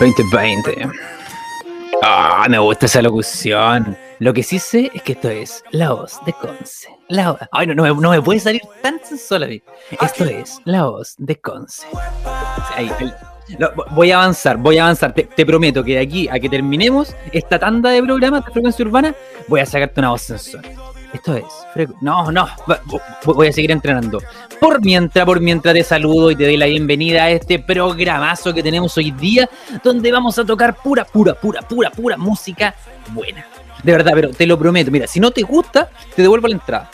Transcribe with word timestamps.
2020. 0.00 0.88
Ah, 2.02 2.46
me 2.48 2.58
gusta 2.58 2.86
esa 2.86 3.02
locución. 3.02 3.96
Lo 4.20 4.32
que 4.32 4.42
sí 4.42 4.58
sé 4.58 4.90
es 4.94 5.02
que 5.02 5.12
esto 5.12 5.28
es 5.28 5.64
la 5.70 5.92
voz 5.92 6.18
de 6.26 6.32
Conce. 6.32 6.88
La 7.08 7.32
voz. 7.32 7.40
Ay, 7.52 7.66
no, 7.66 7.74
no, 7.74 7.82
me, 7.82 8.00
no 8.00 8.10
me 8.10 8.22
puede 8.22 8.40
salir 8.40 8.62
tan 8.82 9.00
sensual 9.02 9.44
a 9.44 9.46
mí. 9.46 9.62
Esto 10.00 10.24
es 10.24 10.60
la 10.64 10.84
voz 10.84 11.14
de 11.18 11.40
Conce. 11.40 11.86
Ahí, 12.74 12.90
ahí. 12.98 13.12
No, 13.58 13.70
voy 13.92 14.10
a 14.10 14.16
avanzar, 14.16 14.58
voy 14.58 14.78
a 14.78 14.84
avanzar. 14.84 15.14
Te, 15.14 15.24
te 15.24 15.46
prometo 15.46 15.82
que 15.82 15.92
de 15.94 16.00
aquí 16.00 16.28
a 16.28 16.38
que 16.38 16.48
terminemos 16.48 17.14
esta 17.32 17.58
tanda 17.58 17.90
de 17.90 18.02
programas 18.02 18.44
de 18.44 18.52
frecuencia 18.52 18.84
urbana, 18.84 19.14
voy 19.46 19.60
a 19.60 19.66
sacarte 19.66 20.00
una 20.00 20.10
voz 20.10 20.22
sensual. 20.22 20.64
Esto 21.12 21.34
es. 21.34 21.44
No, 22.00 22.30
no. 22.30 22.48
Voy 23.24 23.48
a 23.48 23.52
seguir 23.52 23.70
entrenando. 23.70 24.20
Por 24.60 24.84
mientras, 24.84 25.24
por 25.24 25.40
mientras 25.40 25.74
te 25.74 25.82
saludo 25.82 26.30
y 26.30 26.36
te 26.36 26.44
doy 26.44 26.56
la 26.56 26.66
bienvenida 26.66 27.24
a 27.24 27.30
este 27.30 27.58
programazo 27.58 28.52
que 28.52 28.62
tenemos 28.62 28.96
hoy 28.96 29.10
día, 29.12 29.48
donde 29.82 30.12
vamos 30.12 30.38
a 30.38 30.44
tocar 30.44 30.76
pura, 30.76 31.04
pura, 31.04 31.34
pura, 31.34 31.62
pura, 31.62 31.90
pura 31.90 32.16
música 32.16 32.74
buena. 33.12 33.46
De 33.82 33.92
verdad, 33.92 34.12
pero 34.14 34.30
te 34.30 34.46
lo 34.46 34.58
prometo. 34.58 34.90
Mira, 34.90 35.06
si 35.06 35.20
no 35.20 35.30
te 35.30 35.42
gusta, 35.42 35.90
te 36.14 36.22
devuelvo 36.22 36.48
la 36.48 36.54
entrada. 36.54 36.90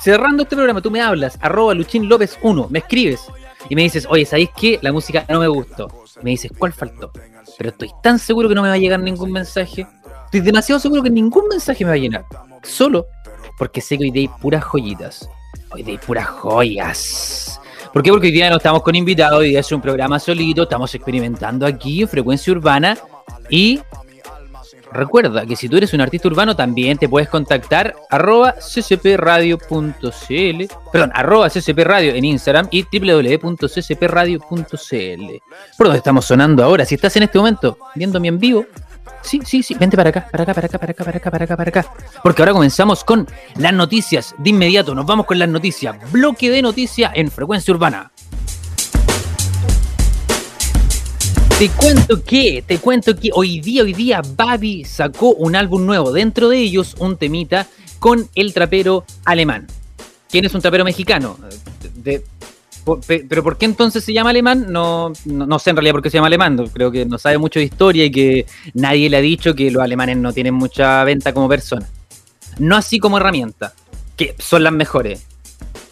Cerrando 0.00 0.42
este 0.42 0.56
programa, 0.56 0.80
tú 0.80 0.90
me 0.90 1.00
hablas, 1.00 1.38
arroba 1.40 1.74
Luchín 1.74 2.08
López 2.08 2.38
1, 2.42 2.68
me 2.70 2.78
escribes 2.80 3.26
y 3.68 3.74
me 3.74 3.82
dices, 3.82 4.06
oye, 4.08 4.24
¿sabéis 4.24 4.50
qué? 4.56 4.78
La 4.82 4.90
música 4.90 5.24
no 5.28 5.40
me 5.40 5.48
gustó. 5.48 5.88
Me 6.22 6.30
dices, 6.30 6.50
¿cuál 6.58 6.72
faltó? 6.72 7.12
Pero 7.58 7.70
estoy 7.70 7.90
tan 8.02 8.18
seguro 8.18 8.48
que 8.48 8.54
no 8.54 8.62
me 8.62 8.68
va 8.68 8.74
a 8.74 8.78
llegar 8.78 9.00
ningún 9.00 9.30
mensaje. 9.32 9.86
Estoy 10.24 10.40
demasiado 10.40 10.80
seguro 10.80 11.02
que 11.02 11.10
ningún 11.10 11.48
mensaje 11.48 11.84
me 11.84 11.90
va 11.90 11.94
a 11.94 11.98
llenar. 11.98 12.24
Solo 12.62 13.06
porque 13.60 13.80
sé 13.82 13.98
que 13.98 14.04
hoy 14.04 14.10
día 14.10 14.22
hay 14.22 14.28
puras 14.40 14.64
joyitas. 14.64 15.28
Hoy 15.70 15.82
día 15.82 15.92
hay 15.92 15.98
puras 15.98 16.26
joyas. 16.26 17.60
¿Por 17.92 18.02
qué? 18.02 18.10
Porque 18.10 18.28
hoy 18.28 18.32
día 18.32 18.48
no 18.48 18.56
estamos 18.56 18.82
con 18.82 18.94
invitados, 18.94 19.40
hoy 19.40 19.50
día 19.50 19.60
es 19.60 19.70
un 19.70 19.82
programa 19.82 20.18
solito, 20.18 20.62
estamos 20.62 20.94
experimentando 20.94 21.66
aquí 21.66 22.00
en 22.00 22.08
frecuencia 22.08 22.54
urbana 22.54 22.96
y 23.50 23.78
recuerda 24.92 25.44
que 25.44 25.56
si 25.56 25.68
tú 25.68 25.76
eres 25.76 25.92
un 25.92 26.00
artista 26.00 26.28
urbano 26.28 26.56
también 26.56 26.96
te 26.96 27.06
puedes 27.06 27.28
contactar 27.28 27.94
arroba 28.08 28.54
ccpradio.cl 28.54 30.64
perdón, 30.90 31.12
arroba 31.14 31.50
ccpradio 31.50 32.14
en 32.14 32.24
Instagram 32.24 32.66
y 32.70 32.84
www.ccpradio.cl 32.84 35.24
por 35.76 35.86
donde 35.86 35.98
estamos 35.98 36.24
sonando 36.24 36.64
ahora, 36.64 36.86
si 36.86 36.94
estás 36.94 37.14
en 37.16 37.24
este 37.24 37.36
momento 37.36 37.76
viéndome 37.94 38.28
en 38.28 38.38
vivo 38.38 38.64
Sí, 39.22 39.40
sí, 39.44 39.62
sí, 39.62 39.74
vente 39.78 39.96
para 39.96 40.10
acá, 40.10 40.26
para 40.30 40.42
acá, 40.44 40.54
para 40.54 40.66
acá, 40.66 40.78
para 40.78 40.90
acá, 40.92 41.04
para 41.04 41.16
acá, 41.18 41.30
para 41.30 41.44
acá, 41.44 41.56
para 41.56 41.68
acá. 41.68 41.94
Porque 42.22 42.42
ahora 42.42 42.52
comenzamos 42.52 43.04
con 43.04 43.28
las 43.56 43.72
noticias. 43.72 44.34
De 44.38 44.50
inmediato 44.50 44.94
nos 44.94 45.06
vamos 45.06 45.26
con 45.26 45.38
las 45.38 45.48
noticias. 45.48 45.96
Bloque 46.10 46.50
de 46.50 46.62
noticias 46.62 47.12
en 47.14 47.30
frecuencia 47.30 47.72
urbana. 47.72 48.10
Te 51.58 51.68
cuento 51.68 52.24
que, 52.24 52.64
te 52.66 52.78
cuento 52.78 53.14
que 53.14 53.30
hoy 53.34 53.60
día, 53.60 53.82
hoy 53.82 53.92
día, 53.92 54.22
Babi 54.34 54.84
sacó 54.84 55.32
un 55.32 55.54
álbum 55.54 55.84
nuevo. 55.84 56.10
Dentro 56.10 56.48
de 56.48 56.58
ellos, 56.58 56.96
un 56.98 57.18
temita 57.18 57.66
con 57.98 58.28
el 58.34 58.54
trapero 58.54 59.04
alemán. 59.26 59.66
¿Quién 60.30 60.46
es 60.46 60.54
un 60.54 60.62
trapero 60.62 60.84
mexicano? 60.84 61.36
De- 61.96 62.24
pero 63.06 63.42
¿por 63.42 63.58
qué 63.58 63.66
entonces 63.66 64.04
se 64.04 64.12
llama 64.12 64.30
alemán? 64.30 64.66
No, 64.70 65.12
no, 65.24 65.46
no 65.46 65.58
sé 65.58 65.70
en 65.70 65.76
realidad 65.76 65.92
por 65.92 66.02
qué 66.02 66.10
se 66.10 66.16
llama 66.16 66.28
alemán. 66.28 66.56
Creo 66.72 66.90
que 66.90 67.04
no 67.04 67.18
sabe 67.18 67.38
mucho 67.38 67.58
de 67.58 67.66
historia 67.66 68.04
y 68.04 68.10
que 68.10 68.46
nadie 68.74 69.10
le 69.10 69.16
ha 69.16 69.20
dicho 69.20 69.54
que 69.54 69.70
los 69.70 69.82
alemanes 69.82 70.16
no 70.16 70.32
tienen 70.32 70.54
mucha 70.54 71.04
venta 71.04 71.32
como 71.32 71.48
persona. 71.48 71.88
No 72.58 72.76
así 72.76 72.98
como 72.98 73.18
herramienta, 73.18 73.74
que 74.16 74.34
son 74.38 74.64
las 74.64 74.72
mejores. 74.72 75.26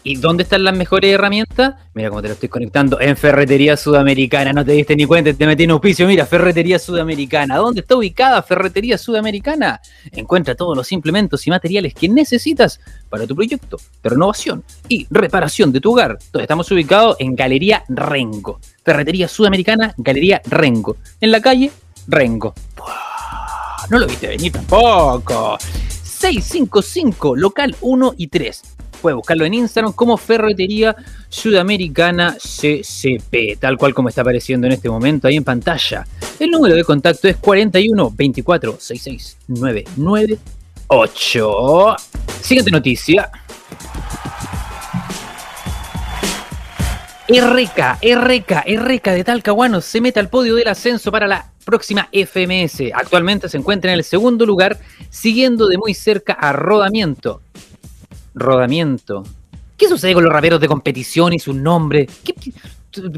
¿Y 0.03 0.15
dónde 0.15 0.43
están 0.43 0.63
las 0.63 0.75
mejores 0.75 1.13
herramientas? 1.13 1.75
Mira 1.93 2.09
cómo 2.09 2.21
te 2.21 2.29
lo 2.29 2.33
estoy 2.33 2.47
conectando. 2.49 2.99
En 3.01 3.17
Ferretería 3.17 3.75
Sudamericana. 3.75 4.53
No 4.53 4.63
te 4.63 4.71
diste 4.71 4.95
ni 4.95 5.05
cuenta, 5.05 5.33
te 5.33 5.45
metí 5.45 5.63
en 5.63 5.71
auspicio. 5.71 6.07
Mira, 6.07 6.25
Ferretería 6.25 6.79
Sudamericana. 6.79 7.57
¿Dónde 7.57 7.81
está 7.81 7.95
ubicada 7.95 8.41
Ferretería 8.41 8.97
Sudamericana? 8.97 9.81
Encuentra 10.11 10.55
todos 10.55 10.75
los 10.75 10.91
implementos 10.91 11.45
y 11.47 11.49
materiales 11.49 11.93
que 11.93 12.07
necesitas 12.07 12.79
para 13.09 13.27
tu 13.27 13.35
proyecto 13.35 13.77
de 14.01 14.09
renovación 14.09 14.63
y 14.87 15.05
reparación 15.09 15.71
de 15.71 15.81
tu 15.81 15.91
hogar. 15.91 16.11
Entonces, 16.11 16.41
estamos 16.41 16.71
ubicados 16.71 17.17
en 17.19 17.35
Galería 17.35 17.83
Rengo. 17.89 18.59
Ferretería 18.83 19.27
Sudamericana, 19.27 19.93
Galería 19.97 20.41
Rengo. 20.45 20.95
En 21.19 21.31
la 21.31 21.41
calle 21.41 21.71
Rengo. 22.07 22.53
No 23.89 23.99
lo 23.99 24.07
viste 24.07 24.27
venir 24.27 24.51
tampoco. 24.51 25.57
655, 26.03 27.35
local 27.35 27.75
1 27.81 28.13
y 28.17 28.27
3. 28.27 28.61
Puedes 29.01 29.15
buscarlo 29.15 29.45
en 29.45 29.53
Instagram 29.53 29.93
como 29.93 30.17
Ferretería 30.17 30.93
Sudamericana 31.29 32.35
CCP, 32.37 33.57
tal 33.59 33.77
cual 33.77 33.93
como 33.93 34.09
está 34.09 34.21
apareciendo 34.21 34.67
en 34.67 34.73
este 34.73 34.89
momento 34.89 35.27
ahí 35.27 35.37
en 35.37 35.43
pantalla. 35.43 36.05
El 36.39 36.51
número 36.51 36.75
de 36.75 36.83
contacto 36.83 37.27
es 37.27 37.37
41 37.37 38.13
24 38.15 38.77
66 38.79 39.37
998. 39.47 41.95
Siguiente 42.41 42.71
noticia. 42.71 43.31
RK, 47.29 47.99
RK, 48.01 48.65
RK 48.65 49.11
de 49.11 49.23
Talcahuano 49.23 49.81
se 49.81 50.01
mete 50.01 50.19
al 50.19 50.29
podio 50.29 50.55
del 50.55 50.67
ascenso 50.67 51.11
para 51.11 51.27
la 51.27 51.51
próxima 51.63 52.09
FMS. 52.11 52.91
Actualmente 52.91 53.47
se 53.47 53.57
encuentra 53.57 53.91
en 53.91 53.99
el 53.99 54.03
segundo 54.03 54.47
lugar, 54.47 54.79
siguiendo 55.11 55.67
de 55.67 55.77
muy 55.77 55.93
cerca 55.93 56.33
a 56.33 56.53
Rodamiento. 56.53 57.41
Rodamiento. 58.33 59.23
¿Qué 59.77 59.87
sucede 59.87 60.13
con 60.13 60.23
los 60.23 60.33
raperos 60.33 60.59
de 60.59 60.67
competición 60.67 61.33
y? 61.33 61.39
¿Qué- 62.23 62.33
qué- 62.33 62.53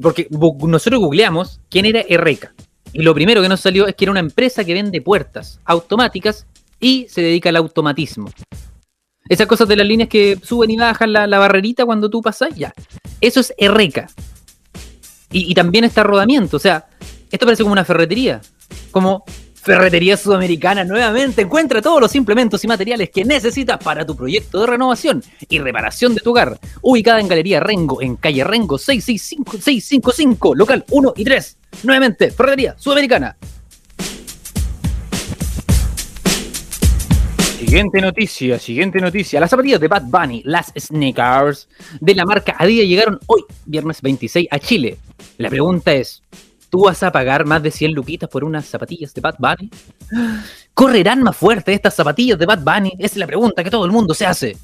Porque 0.02 0.28
nosotros 0.30 1.00
googleamos 1.00 1.60
quién 1.70 1.86
era 1.86 2.02
RK. 2.08 2.54
Y 2.94 3.02
lo 3.04 3.14
primero 3.14 3.42
que 3.42 3.50
nos 3.50 3.62
salió 3.62 3.88
es 3.88 3.96
que 3.96 4.04
era 4.06 4.12
una 4.12 4.20
empresa 4.20 4.64
que 4.66 4.74
vende 4.74 5.02
puertas 5.02 5.60
automáticas 5.66 6.46
y 6.80 7.08
se 7.10 7.22
dedica 7.22 7.50
al 7.50 7.56
automatismo. 7.56 8.30
Esas 9.30 9.48
cosas 9.48 9.68
de 9.70 9.78
las 9.78 9.88
líneas 9.88 10.10
que 10.10 10.38
suben 10.44 10.72
y 10.72 10.78
bajan 10.78 11.14
la, 11.14 11.26
la 11.26 11.40
barrerita 11.40 11.86
cuando 11.86 12.10
tú 12.10 12.22
pasas, 12.22 12.54
ya. 12.56 12.74
Eso 13.22 13.40
es 13.40 13.54
RK. 13.58 14.08
Y, 15.32 15.50
y 15.50 15.54
también 15.54 15.86
está 15.86 16.04
rodamiento. 16.04 16.58
O 16.58 16.60
sea, 16.60 16.86
esto 17.32 17.46
parece 17.46 17.64
como 17.64 17.72
una 17.72 17.86
ferretería. 17.86 18.42
Como 18.92 19.24
Ferretería 19.64 20.18
Sudamericana 20.18 20.84
nuevamente 20.84 21.44
encuentra 21.44 21.84
todos 21.84 22.02
los 22.02 22.16
implementos 22.16 22.64
y 22.64 22.68
materiales 22.68 23.12
que 23.12 23.24
necesitas 23.24 23.78
para 23.78 24.04
tu 24.04 24.16
proyecto 24.16 24.60
de 24.60 24.66
renovación 24.66 25.24
y 25.48 25.60
reparación 25.60 26.16
de 26.16 26.22
tu 26.22 26.32
hogar. 26.32 26.60
Ubicada 26.82 27.20
en 27.20 27.28
Galería 27.28 27.60
Rengo, 27.60 28.02
en 28.02 28.16
calle 28.16 28.44
Rengo 28.44 28.80
665, 28.80 29.64
655, 29.64 30.56
local 30.56 30.84
1 30.90 31.14
y 31.16 31.24
3. 31.24 31.58
Nuevamente, 31.84 32.32
Ferretería 32.32 32.76
Sudamericana. 32.76 33.38
Siguiente 37.60 38.02
noticia, 38.02 38.58
siguiente 38.58 39.00
noticia. 39.00 39.40
Las 39.40 39.52
zapatillas 39.52 39.80
de 39.80 39.88
Bad 39.88 40.06
Bunny, 40.06 40.42
las 40.44 40.74
sneakers 40.76 41.70
de 42.00 42.16
la 42.16 42.26
marca 42.26 42.56
Adidas 42.58 42.88
llegaron 42.88 43.20
hoy, 43.28 43.44
viernes 43.68 44.02
26, 44.02 44.48
a 44.50 44.58
Chile. 44.58 44.98
La 45.38 45.50
pregunta 45.50 45.94
es, 45.94 46.24
¿tú 46.72 46.86
vas 46.86 47.04
a 47.04 47.12
pagar 47.12 47.46
más 47.46 47.62
de 47.62 47.70
100 47.70 47.94
luquitas 47.94 48.28
por 48.30 48.44
unas 48.44 48.66
zapatillas 48.66 49.14
de 49.14 49.22
Bad 49.22 49.36
Bunny? 49.38 49.70
¿Correrán 50.73 51.22
más 51.22 51.38
fuerte 51.38 51.73
estas 51.73 51.94
zapatillas 51.94 52.40
de 52.40 52.47
Bad 52.47 52.62
Bunny? 52.64 52.94
Esa 52.97 53.14
es 53.14 53.18
la 53.18 53.28
pregunta 53.28 53.64
que 53.64 53.70
todo 53.70 53.85
el 53.85 53.91
mundo 53.91 54.16
se 54.16 54.26
hace. 54.26 54.58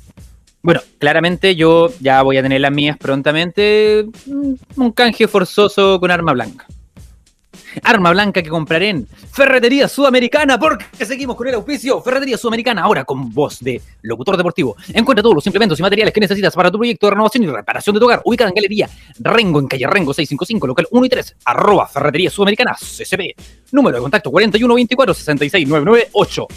Bueno, 0.63 0.81
claramente 0.97 1.55
yo 1.55 1.91
ya 1.99 2.23
voy 2.23 2.37
a 2.37 2.41
tener 2.41 2.61
las 2.61 2.71
mías 2.71 2.97
prontamente. 2.97 4.05
mm, 4.25 4.53
Un 4.77 4.91
canje 4.93 5.27
forzoso 5.27 5.99
con 5.99 6.09
arma 6.09 6.33
blanca. 6.33 6.65
Arma 7.83 8.11
blanca 8.11 8.41
que 8.41 8.49
compraré 8.49 8.89
en 8.89 9.07
Ferretería 9.07 9.87
Sudamericana 9.87 10.59
porque 10.59 11.05
seguimos 11.05 11.35
con 11.35 11.47
el 11.47 11.55
auspicio. 11.55 12.01
Ferretería 12.01 12.37
Sudamericana, 12.37 12.83
ahora 12.83 13.03
con 13.05 13.33
voz 13.33 13.59
de 13.59 13.81
locutor 14.01 14.37
deportivo. 14.37 14.75
Encuentra 14.93 15.21
todos 15.21 15.35
los 15.35 15.45
implementos 15.45 15.79
y 15.79 15.81
materiales 15.81 16.13
que 16.13 16.19
necesitas 16.19 16.53
para 16.53 16.71
tu 16.71 16.77
proyecto 16.77 17.07
de 17.07 17.11
renovación 17.11 17.43
y 17.43 17.47
reparación 17.47 17.93
de 17.93 17.99
tu 17.99 18.05
hogar. 18.05 18.21
Ubicada 18.25 18.49
en 18.49 18.55
Galería 18.55 18.89
Rengo, 19.19 19.59
en 19.59 19.67
calle 19.67 19.87
Rengo 19.87 20.13
655, 20.13 20.67
local 20.67 20.87
1 20.91 21.05
y 21.05 21.09
3. 21.09 21.35
Arroba 21.45 21.87
Ferretería 21.87 22.29
Sudamericana, 22.29 22.75
CCP. 22.75 23.35
Número 23.71 23.97
de 23.97 24.01
contacto 24.01 24.31
4124 24.31 25.13
66998. 25.13 26.47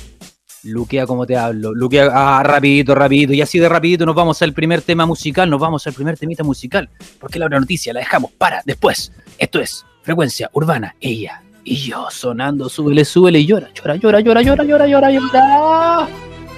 Luquea 0.65 1.07
como 1.07 1.27
te 1.27 1.37
hablo. 1.37 1.75
Luquea, 1.75 2.11
ah, 2.13 2.43
rapidito, 2.43 2.95
rapidito. 2.95 3.33
Y 3.33 3.41
así 3.41 3.59
de 3.59 3.69
rapidito 3.69 4.05
nos 4.05 4.15
vamos 4.15 4.41
al 4.43 4.53
primer 4.53 4.83
tema 4.83 5.07
musical. 5.07 5.49
Nos 5.49 5.61
vamos 5.61 5.87
al 5.87 5.95
primer 5.95 6.19
temita 6.19 6.45
musical. 6.45 6.89
Porque 7.19 7.39
la 7.39 7.47
otra 7.47 7.61
noticia 7.61 7.93
la 7.93 8.01
dejamos 8.01 8.31
para 8.33 8.63
después. 8.65 9.13
Esto 9.39 9.61
es 9.61 9.87
Frecuencia 10.03 10.51
urbana, 10.53 10.97
ella 11.01 11.43
y 11.65 11.77
yo 11.77 12.09
sonando, 12.11 12.69
súbele, 12.69 13.05
súbele 13.05 13.41
y 13.41 13.47
llora, 13.47 13.71
llora, 13.75 13.97
llora, 13.97 14.21
llora, 14.21 14.43
llora, 14.43 14.65
llora, 14.65 14.87
llora, 14.87 15.11
llora. 15.11 16.09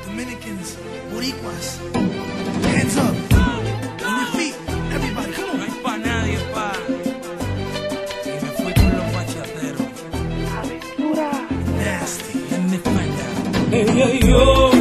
Dominicans, 0.06 0.76
boricuas, 1.12 1.80
hands 2.74 2.96
up, 2.96 3.14
on 4.06 4.16
your 4.18 4.26
feet, 4.36 4.54
everybody. 4.94 5.32
No 5.56 5.64
es 5.64 5.74
pa' 5.82 5.98
nadie, 5.98 6.38
pa. 6.54 6.72
Y 8.24 8.28
me 8.30 8.50
fui 8.52 8.72
con 8.74 8.92
los 8.96 9.12
machateros. 9.12 9.88
Aventura. 10.58 11.30
Nasty, 11.78 12.38
let 12.50 12.60
me 12.70 12.78
find. 12.78 13.74
Ella 13.74 14.14
y 14.14 14.28
yo. 14.28 14.71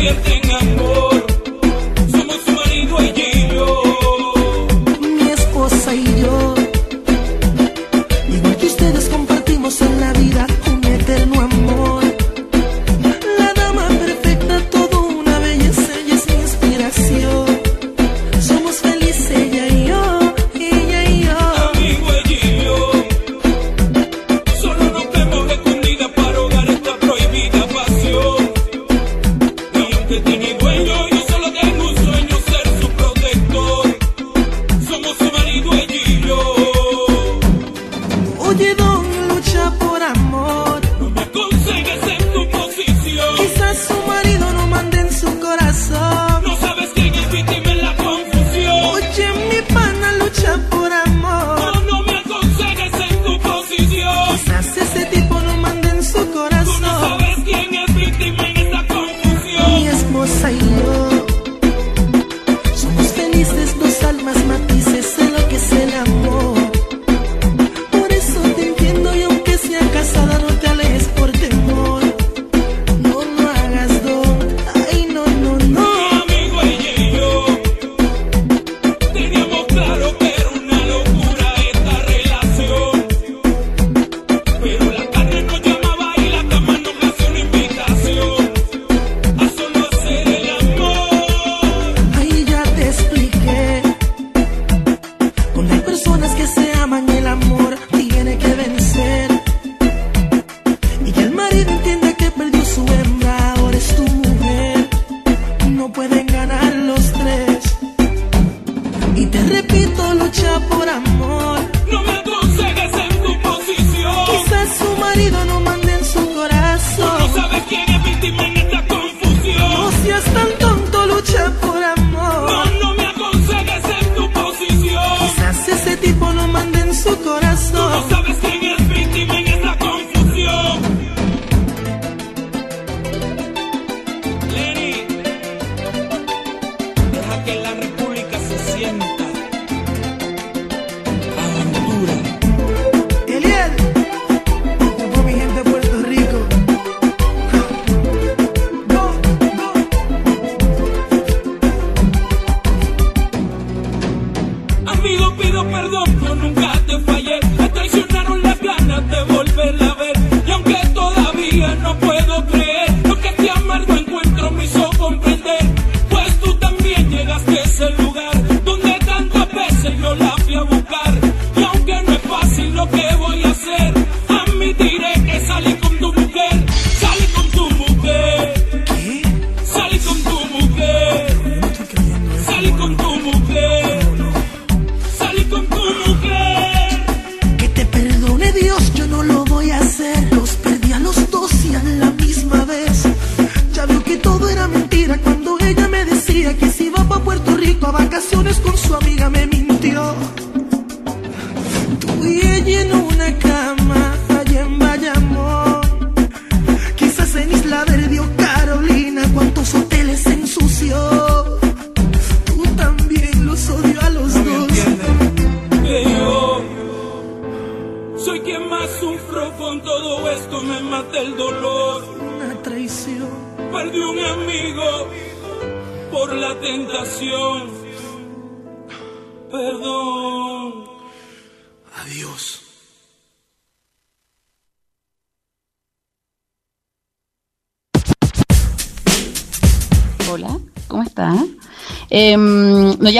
convierte 0.00 0.39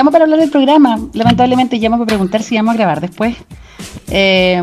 llamo 0.00 0.12
para 0.12 0.24
hablar 0.24 0.40
del 0.40 0.50
programa. 0.50 0.98
Lamentablemente 1.12 1.76
llamo 1.76 1.98
para 1.98 2.06
preguntar 2.06 2.42
si 2.42 2.56
vamos 2.56 2.72
a 2.72 2.78
grabar 2.78 3.02
después. 3.02 3.36
Eh, 4.08 4.62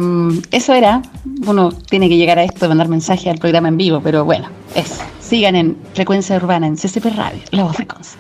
eso 0.50 0.74
era. 0.74 1.04
Uno 1.46 1.72
tiene 1.72 2.10
que 2.10 2.18
llegar 2.18 2.40
a 2.40 2.44
esto, 2.44 2.62
de 2.62 2.70
mandar 2.70 2.88
mensaje 2.88 3.30
al 3.30 3.38
programa 3.38 3.68
en 3.68 3.78
vivo, 3.78 4.02
pero 4.02 4.26
bueno, 4.26 4.50
eso. 4.74 4.96
Sigan 5.20 5.56
en 5.56 5.78
Frecuencia 5.94 6.38
Urbana, 6.38 6.66
en 6.66 6.76
CCP 6.76 7.16
Radio, 7.16 7.40
la 7.52 7.66
voz 7.66 7.78
de 7.78 7.86
Conce. 7.86 8.18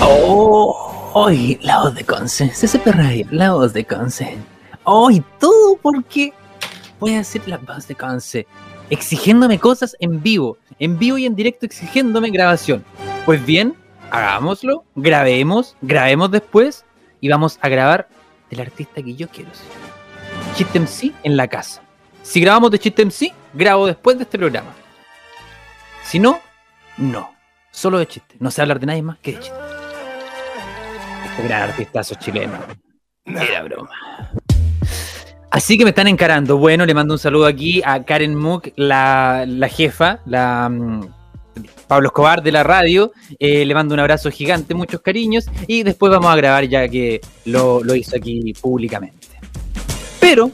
Oh, 0.00 1.30
la 1.62 1.82
voz 1.82 1.94
de 1.94 2.04
Conce. 2.04 2.48
CCP 2.48 2.86
Radio, 2.88 3.26
la 3.30 3.52
voz 3.52 3.72
de 3.72 3.84
Conce. 3.84 4.36
Hoy, 4.82 5.20
oh, 5.20 5.38
todo 5.38 5.76
porque 5.80 6.32
voy 6.98 7.14
a 7.14 7.20
hacer 7.20 7.46
la 7.46 7.58
voz 7.58 7.86
de 7.86 7.94
Conce. 7.94 8.48
Exigiéndome 8.90 9.60
cosas 9.60 9.96
en 10.00 10.20
vivo, 10.20 10.58
en 10.80 10.98
vivo 10.98 11.16
y 11.16 11.26
en 11.26 11.36
directo, 11.36 11.64
exigiéndome 11.64 12.30
grabación. 12.30 12.84
Pues 13.24 13.44
bien, 13.46 13.74
hagámoslo, 14.10 14.84
grabemos, 14.94 15.76
grabemos 15.80 16.30
después 16.30 16.84
y 17.20 17.28
vamos 17.28 17.58
a 17.60 17.68
grabar 17.68 18.08
del 18.50 18.60
artista 18.60 19.02
que 19.02 19.14
yo 19.14 19.28
quiero 19.28 19.50
ser. 19.54 19.66
En 21.22 21.36
la 21.36 21.48
casa. 21.48 21.82
Si 22.22 22.40
grabamos 22.40 22.70
de 22.70 22.78
Chiste 22.78 23.04
MC, 23.04 23.32
grabo 23.52 23.86
después 23.86 24.16
de 24.16 24.24
este 24.24 24.38
programa. 24.38 24.72
Si 26.02 26.18
no, 26.18 26.40
no. 26.96 27.34
Solo 27.70 27.98
de 27.98 28.06
chiste. 28.06 28.36
No 28.38 28.50
sé 28.50 28.62
hablar 28.62 28.80
de 28.80 28.86
nadie 28.86 29.02
más 29.02 29.18
que 29.18 29.32
de 29.32 29.40
chiste. 29.40 29.58
Este 31.26 31.42
gran 31.42 31.62
artistazo 31.62 32.14
chileno. 32.14 32.58
Era 33.26 33.62
broma. 33.64 33.90
Así 35.50 35.76
que 35.76 35.84
me 35.84 35.90
están 35.90 36.06
encarando. 36.06 36.56
Bueno, 36.56 36.86
le 36.86 36.94
mando 36.94 37.14
un 37.14 37.18
saludo 37.18 37.46
aquí 37.46 37.82
a 37.84 38.02
Karen 38.02 38.34
Mook, 38.34 38.72
la, 38.76 39.44
la 39.46 39.68
jefa, 39.68 40.20
la 40.26 40.68
mm, 40.70 41.15
Pablo 41.86 42.08
Escobar 42.08 42.42
de 42.42 42.52
la 42.52 42.62
radio. 42.62 43.12
Eh, 43.38 43.64
le 43.64 43.74
mando 43.74 43.94
un 43.94 44.00
abrazo 44.00 44.30
gigante, 44.30 44.74
muchos 44.74 45.00
cariños. 45.00 45.46
Y 45.66 45.82
después 45.82 46.10
vamos 46.10 46.32
a 46.32 46.36
grabar 46.36 46.64
ya 46.68 46.88
que 46.88 47.20
lo, 47.44 47.82
hizo 47.94 48.16
aquí 48.16 48.52
públicamente. 48.60 49.26
Pero, 50.20 50.50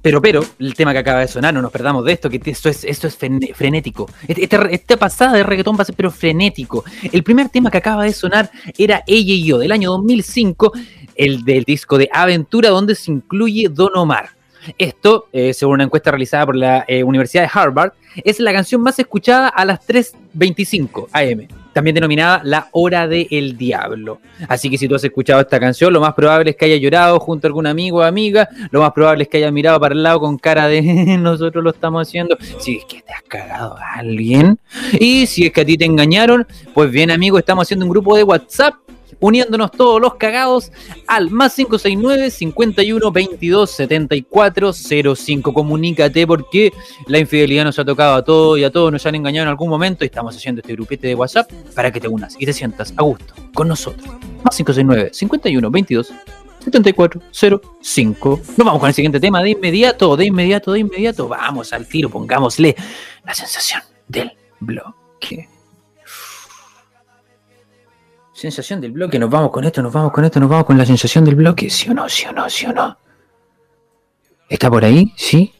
pero, 0.00 0.20
pero, 0.22 0.44
el 0.58 0.74
tema 0.74 0.92
que 0.92 0.98
acaba 0.98 1.20
de 1.20 1.28
sonar, 1.28 1.52
no 1.54 1.62
nos 1.62 1.70
perdamos 1.70 2.04
de 2.04 2.12
esto, 2.12 2.28
que 2.30 2.40
esto 2.44 2.68
es, 2.68 2.82
esto 2.84 3.06
es 3.06 3.18
fren- 3.18 3.54
frenético. 3.54 4.08
Este- 4.26 4.44
Esta, 4.44 4.62
esta 4.70 4.96
pasada 4.96 5.34
de 5.34 5.42
reggaetón 5.42 5.76
va 5.78 5.82
a 5.82 5.84
ser 5.84 5.94
pero 5.94 6.10
frenético. 6.10 6.84
El 7.12 7.22
primer 7.22 7.48
tema 7.50 7.70
que 7.70 7.78
acaba 7.78 8.04
de 8.04 8.12
sonar 8.12 8.50
era 8.78 9.02
Ella 9.06 9.32
y 9.34 9.44
yo, 9.44 9.58
del 9.58 9.70
año 9.72 9.90
2005, 9.92 10.72
el 11.14 11.44
del 11.44 11.64
disco 11.64 11.98
de 11.98 12.08
Aventura, 12.12 12.70
donde 12.70 12.94
se 12.94 13.12
incluye 13.12 13.68
Don 13.68 13.90
Omar. 13.96 14.30
Esto, 14.78 15.28
eh, 15.32 15.54
según 15.54 15.74
una 15.74 15.84
encuesta 15.84 16.10
realizada 16.10 16.46
por 16.46 16.56
la 16.56 16.84
eh, 16.86 17.02
Universidad 17.02 17.42
de 17.42 17.50
Harvard, 17.52 17.92
es 18.24 18.40
la 18.40 18.52
canción 18.52 18.80
más 18.80 18.98
escuchada 18.98 19.48
a 19.48 19.64
las 19.64 19.86
3.25 19.86 21.08
am, 21.12 21.48
también 21.72 21.94
denominada 21.94 22.42
La 22.44 22.68
Hora 22.72 23.08
del 23.08 23.56
Diablo. 23.56 24.20
Así 24.48 24.68
que 24.68 24.76
si 24.76 24.88
tú 24.88 24.94
has 24.94 25.04
escuchado 25.04 25.40
esta 25.40 25.58
canción, 25.58 25.92
lo 25.92 26.00
más 26.00 26.12
probable 26.14 26.50
es 26.50 26.56
que 26.56 26.66
haya 26.66 26.76
llorado 26.76 27.18
junto 27.18 27.46
a 27.46 27.48
algún 27.48 27.66
amigo 27.66 27.98
o 27.98 28.02
amiga, 28.02 28.48
lo 28.70 28.80
más 28.80 28.92
probable 28.92 29.24
es 29.24 29.28
que 29.30 29.38
haya 29.38 29.50
mirado 29.50 29.80
para 29.80 29.94
el 29.94 30.02
lado 30.02 30.20
con 30.20 30.38
cara 30.38 30.68
de 30.68 30.82
nosotros 31.18 31.64
lo 31.64 31.70
estamos 31.70 32.06
haciendo, 32.06 32.36
si 32.58 32.76
es 32.76 32.84
que 32.84 33.00
te 33.02 33.12
has 33.12 33.22
cagado 33.22 33.76
a 33.78 33.94
alguien, 33.94 34.58
y 34.98 35.26
si 35.26 35.46
es 35.46 35.52
que 35.52 35.62
a 35.62 35.64
ti 35.64 35.78
te 35.78 35.84
engañaron, 35.84 36.46
pues 36.74 36.90
bien 36.90 37.10
amigo, 37.10 37.38
estamos 37.38 37.66
haciendo 37.66 37.86
un 37.86 37.90
grupo 37.90 38.16
de 38.16 38.24
WhatsApp 38.24 38.74
uniéndonos 39.22 39.70
todos 39.70 40.00
los 40.00 40.16
cagados 40.16 40.72
al 41.06 41.30
más 41.30 41.54
569 41.54 42.30
51 42.30 43.12
22 43.12 43.70
74 43.70 44.72
05. 44.72 45.54
Comunícate 45.54 46.26
porque 46.26 46.72
la 47.06 47.18
infidelidad 47.18 47.64
nos 47.64 47.78
ha 47.78 47.84
tocado 47.84 48.16
a 48.16 48.24
todos 48.24 48.58
y 48.58 48.64
a 48.64 48.70
todos 48.70 48.92
nos 48.92 49.06
han 49.06 49.14
engañado 49.14 49.44
en 49.44 49.50
algún 49.50 49.70
momento 49.70 50.04
y 50.04 50.06
estamos 50.06 50.36
haciendo 50.36 50.60
este 50.60 50.74
grupete 50.74 51.06
de 51.06 51.14
WhatsApp 51.14 51.50
para 51.74 51.90
que 51.90 52.00
te 52.00 52.08
unas 52.08 52.36
y 52.38 52.44
te 52.44 52.52
sientas 52.52 52.92
a 52.96 53.02
gusto 53.02 53.32
con 53.54 53.68
nosotros. 53.68 54.06
Más 54.42 54.56
569 54.56 55.10
51 55.14 55.70
22 55.70 56.12
74 56.64 57.20
05. 57.80 58.40
Nos 58.56 58.66
vamos 58.66 58.80
con 58.80 58.88
el 58.88 58.94
siguiente 58.94 59.20
tema 59.20 59.42
de 59.42 59.50
inmediato, 59.50 60.16
de 60.16 60.26
inmediato, 60.26 60.72
de 60.72 60.80
inmediato. 60.80 61.28
Vamos 61.28 61.72
al 61.72 61.86
tiro, 61.86 62.10
pongámosle 62.10 62.74
la 63.24 63.34
sensación 63.34 63.82
del 64.08 64.32
bloque. 64.60 65.48
Sensación 68.32 68.80
del 68.80 68.92
bloque, 68.92 69.18
nos 69.18 69.28
vamos 69.28 69.50
con 69.50 69.64
esto, 69.64 69.82
nos 69.82 69.92
vamos 69.92 70.12
con 70.12 70.24
esto, 70.24 70.40
nos 70.40 70.48
vamos 70.48 70.64
con 70.64 70.78
la 70.78 70.86
sensación 70.86 71.24
del 71.24 71.34
bloque, 71.34 71.68
sí 71.68 71.90
o 71.90 71.94
no, 71.94 72.08
sí 72.08 72.26
o 72.26 72.32
no, 72.32 72.48
sí 72.48 72.66
o 72.66 72.72
no. 72.72 72.96
¿Está 74.48 74.70
por 74.70 74.84
ahí? 74.84 75.12
¿Sí? 75.16 75.52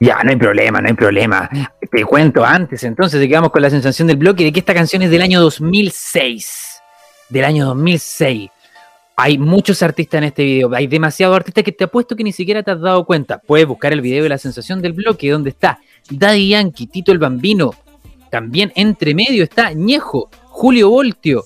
Ya, 0.00 0.22
no 0.22 0.30
hay 0.30 0.36
problema, 0.36 0.80
no 0.80 0.88
hay 0.88 0.94
problema. 0.94 1.48
Te 1.90 2.04
cuento 2.04 2.44
antes, 2.44 2.82
entonces, 2.84 3.20
de 3.20 3.28
que 3.28 3.34
vamos 3.34 3.52
con 3.52 3.62
la 3.62 3.70
sensación 3.70 4.08
del 4.08 4.16
bloque, 4.16 4.44
de 4.44 4.52
que 4.52 4.60
esta 4.60 4.74
canción 4.74 5.02
es 5.02 5.10
del 5.10 5.22
año 5.22 5.40
2006. 5.40 6.80
Del 7.28 7.44
año 7.44 7.64
2006. 7.66 8.50
Hay 9.16 9.38
muchos 9.38 9.82
artistas 9.82 10.18
en 10.18 10.24
este 10.24 10.44
video, 10.44 10.74
hay 10.74 10.88
demasiados 10.88 11.36
artistas 11.36 11.62
que 11.62 11.70
te 11.70 11.84
apuesto 11.84 12.16
que 12.16 12.24
ni 12.24 12.32
siquiera 12.32 12.64
te 12.64 12.72
has 12.72 12.80
dado 12.80 13.04
cuenta. 13.04 13.38
Puedes 13.38 13.66
buscar 13.66 13.92
el 13.92 14.00
video 14.00 14.24
de 14.24 14.28
la 14.28 14.38
sensación 14.38 14.82
del 14.82 14.92
bloque, 14.92 15.30
donde 15.30 15.50
está 15.50 15.78
Daddy 16.10 16.48
Yankee, 16.48 16.88
Tito 16.88 17.12
el 17.12 17.18
Bambino. 17.18 17.70
También 18.30 18.72
entre 18.74 19.14
medio 19.14 19.44
está 19.44 19.72
Ñejo, 19.72 20.28
Julio 20.64 20.88
Voltio, 20.88 21.44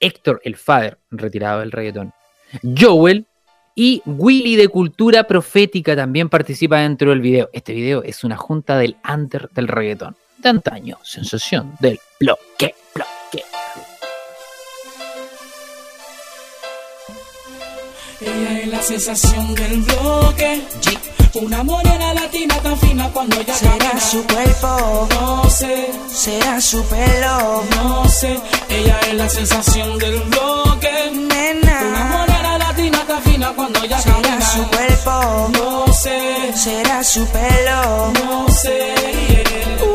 Héctor 0.00 0.40
el 0.42 0.56
Fader, 0.56 0.96
retirado 1.10 1.60
del 1.60 1.70
reggaetón, 1.70 2.14
Joel 2.62 3.26
y 3.74 4.00
Willy 4.06 4.56
de 4.56 4.68
Cultura 4.68 5.24
Profética 5.24 5.94
también 5.94 6.30
participa 6.30 6.78
dentro 6.78 7.10
del 7.10 7.20
video. 7.20 7.50
Este 7.52 7.74
video 7.74 8.02
es 8.02 8.24
una 8.24 8.38
junta 8.38 8.78
del 8.78 8.96
under 9.06 9.50
del 9.50 9.68
reggaetón. 9.68 10.16
De 10.38 10.48
antaño, 10.48 10.96
sensación 11.02 11.74
del 11.78 12.00
bloque, 12.18 12.74
bloque. 12.94 13.13
Ella 18.26 18.60
es 18.60 18.68
la 18.68 18.82
sensación 18.82 19.54
del 19.54 19.80
bloque. 19.82 20.62
Una 21.34 21.62
morena 21.64 22.14
latina 22.14 22.54
tan 22.62 22.78
fina 22.78 23.10
cuando 23.12 23.40
ella 23.40 23.54
Será 23.54 23.76
camina. 23.76 24.00
su 24.00 24.24
cuerpo, 24.26 25.08
No 25.10 25.50
sé, 25.50 25.90
será 26.12 26.60
su 26.60 26.82
pelo, 26.84 27.64
no 27.76 28.08
sé. 28.08 28.38
Ella 28.68 29.00
es 29.08 29.14
la 29.14 29.28
sensación 29.28 29.98
del 29.98 30.20
bloque. 30.20 30.90
Una 31.12 31.34
nena. 31.34 32.04
morena 32.18 32.58
latina 32.58 33.04
tan 33.06 33.22
fina 33.22 33.52
cuando 33.56 33.82
ella 33.82 33.98
Será 34.00 34.14
camina. 34.22 34.46
su 34.46 34.62
cuerpo, 34.68 35.50
No 35.58 35.92
sé, 35.92 36.52
será 36.56 37.02
su 37.04 37.26
pelo. 37.26 38.12
no 38.24 38.46
sé. 38.48 38.94
yeah. 39.28 39.93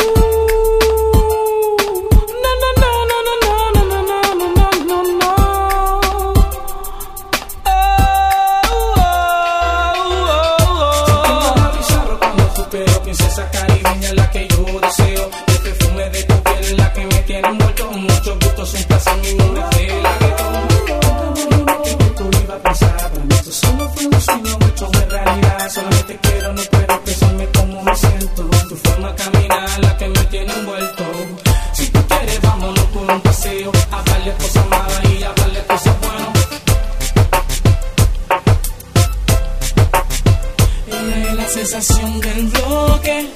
Es 41.00 41.34
la 41.34 41.48
sensación 41.48 42.20
del 42.20 42.48
bloque. 42.48 43.30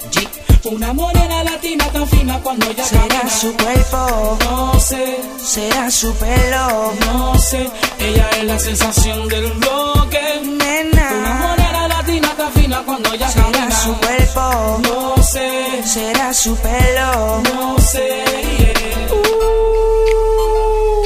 Una 0.66 0.92
morena 0.94 1.44
latina 1.44 1.86
tan 1.92 2.08
fina 2.08 2.40
cuando 2.42 2.70
ella 2.70 2.84
Será 2.86 3.08
camina. 3.08 3.30
su 3.30 3.54
cuerpo, 3.56 4.38
No 4.50 4.80
sé, 4.80 5.20
será 5.46 5.90
su 5.92 6.14
pelo, 6.16 6.94
no 7.06 7.38
sé. 7.40 7.70
Ella 8.00 8.30
es 8.38 8.44
la 8.46 8.60
sensación 8.60 9.28
del 9.30 9.52
bloque. 9.54 10.20
Una 10.42 10.66
nena. 10.66 11.48
morena 11.48 11.88
latina 11.88 12.34
tan 12.38 12.52
fina 12.54 12.82
cuando 12.86 13.14
ella 13.14 13.30
Será 13.30 13.52
camina. 13.52 13.76
su 13.76 13.94
cuerpo, 13.98 14.80
No 14.84 15.16
sé, 15.24 15.84
será 15.86 16.34
su 16.34 16.56
pelo, 16.58 17.42
no 17.54 17.78
sé. 17.80 18.24
yeah. 18.60 18.74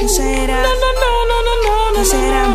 será, 0.08 0.62
No, 0.62 0.68
no, 0.68 0.92
no, 1.02 1.10
no, 1.30 1.36
no, 1.46 1.54
no, 1.92 1.98
no, 1.98 2.04
será 2.04 2.42
no, 2.48 2.54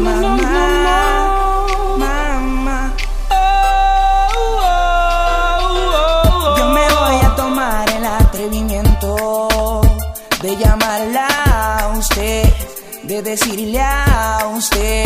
decirle 13.35 13.81
a 13.81 14.47
usted 14.55 15.05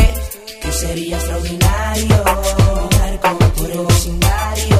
que 0.62 0.69
sería 0.69 1.15
extraordinario 1.15 2.24
por 3.55 3.72
el 3.72 3.86
vecindario. 3.86 4.77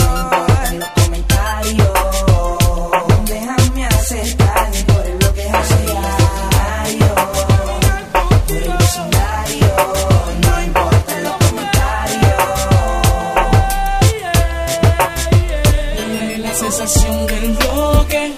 No 0.00 0.10
importan 0.22 0.78
los 0.80 0.88
comentarios, 0.88 1.88
déjame 3.26 3.86
acercarme 3.86 4.82
por 4.90 5.06
el 5.06 5.16
bloque 5.18 5.42
diario. 5.86 7.10
Por 8.48 8.56
el 8.56 8.72
vecindario, 8.82 9.72
no 10.42 10.52
importan 10.64 11.22
los 11.22 11.36
comentarios. 11.46 12.42
La 16.40 16.54
sensación 16.54 17.26
del 17.28 17.52
bloque. 17.52 18.32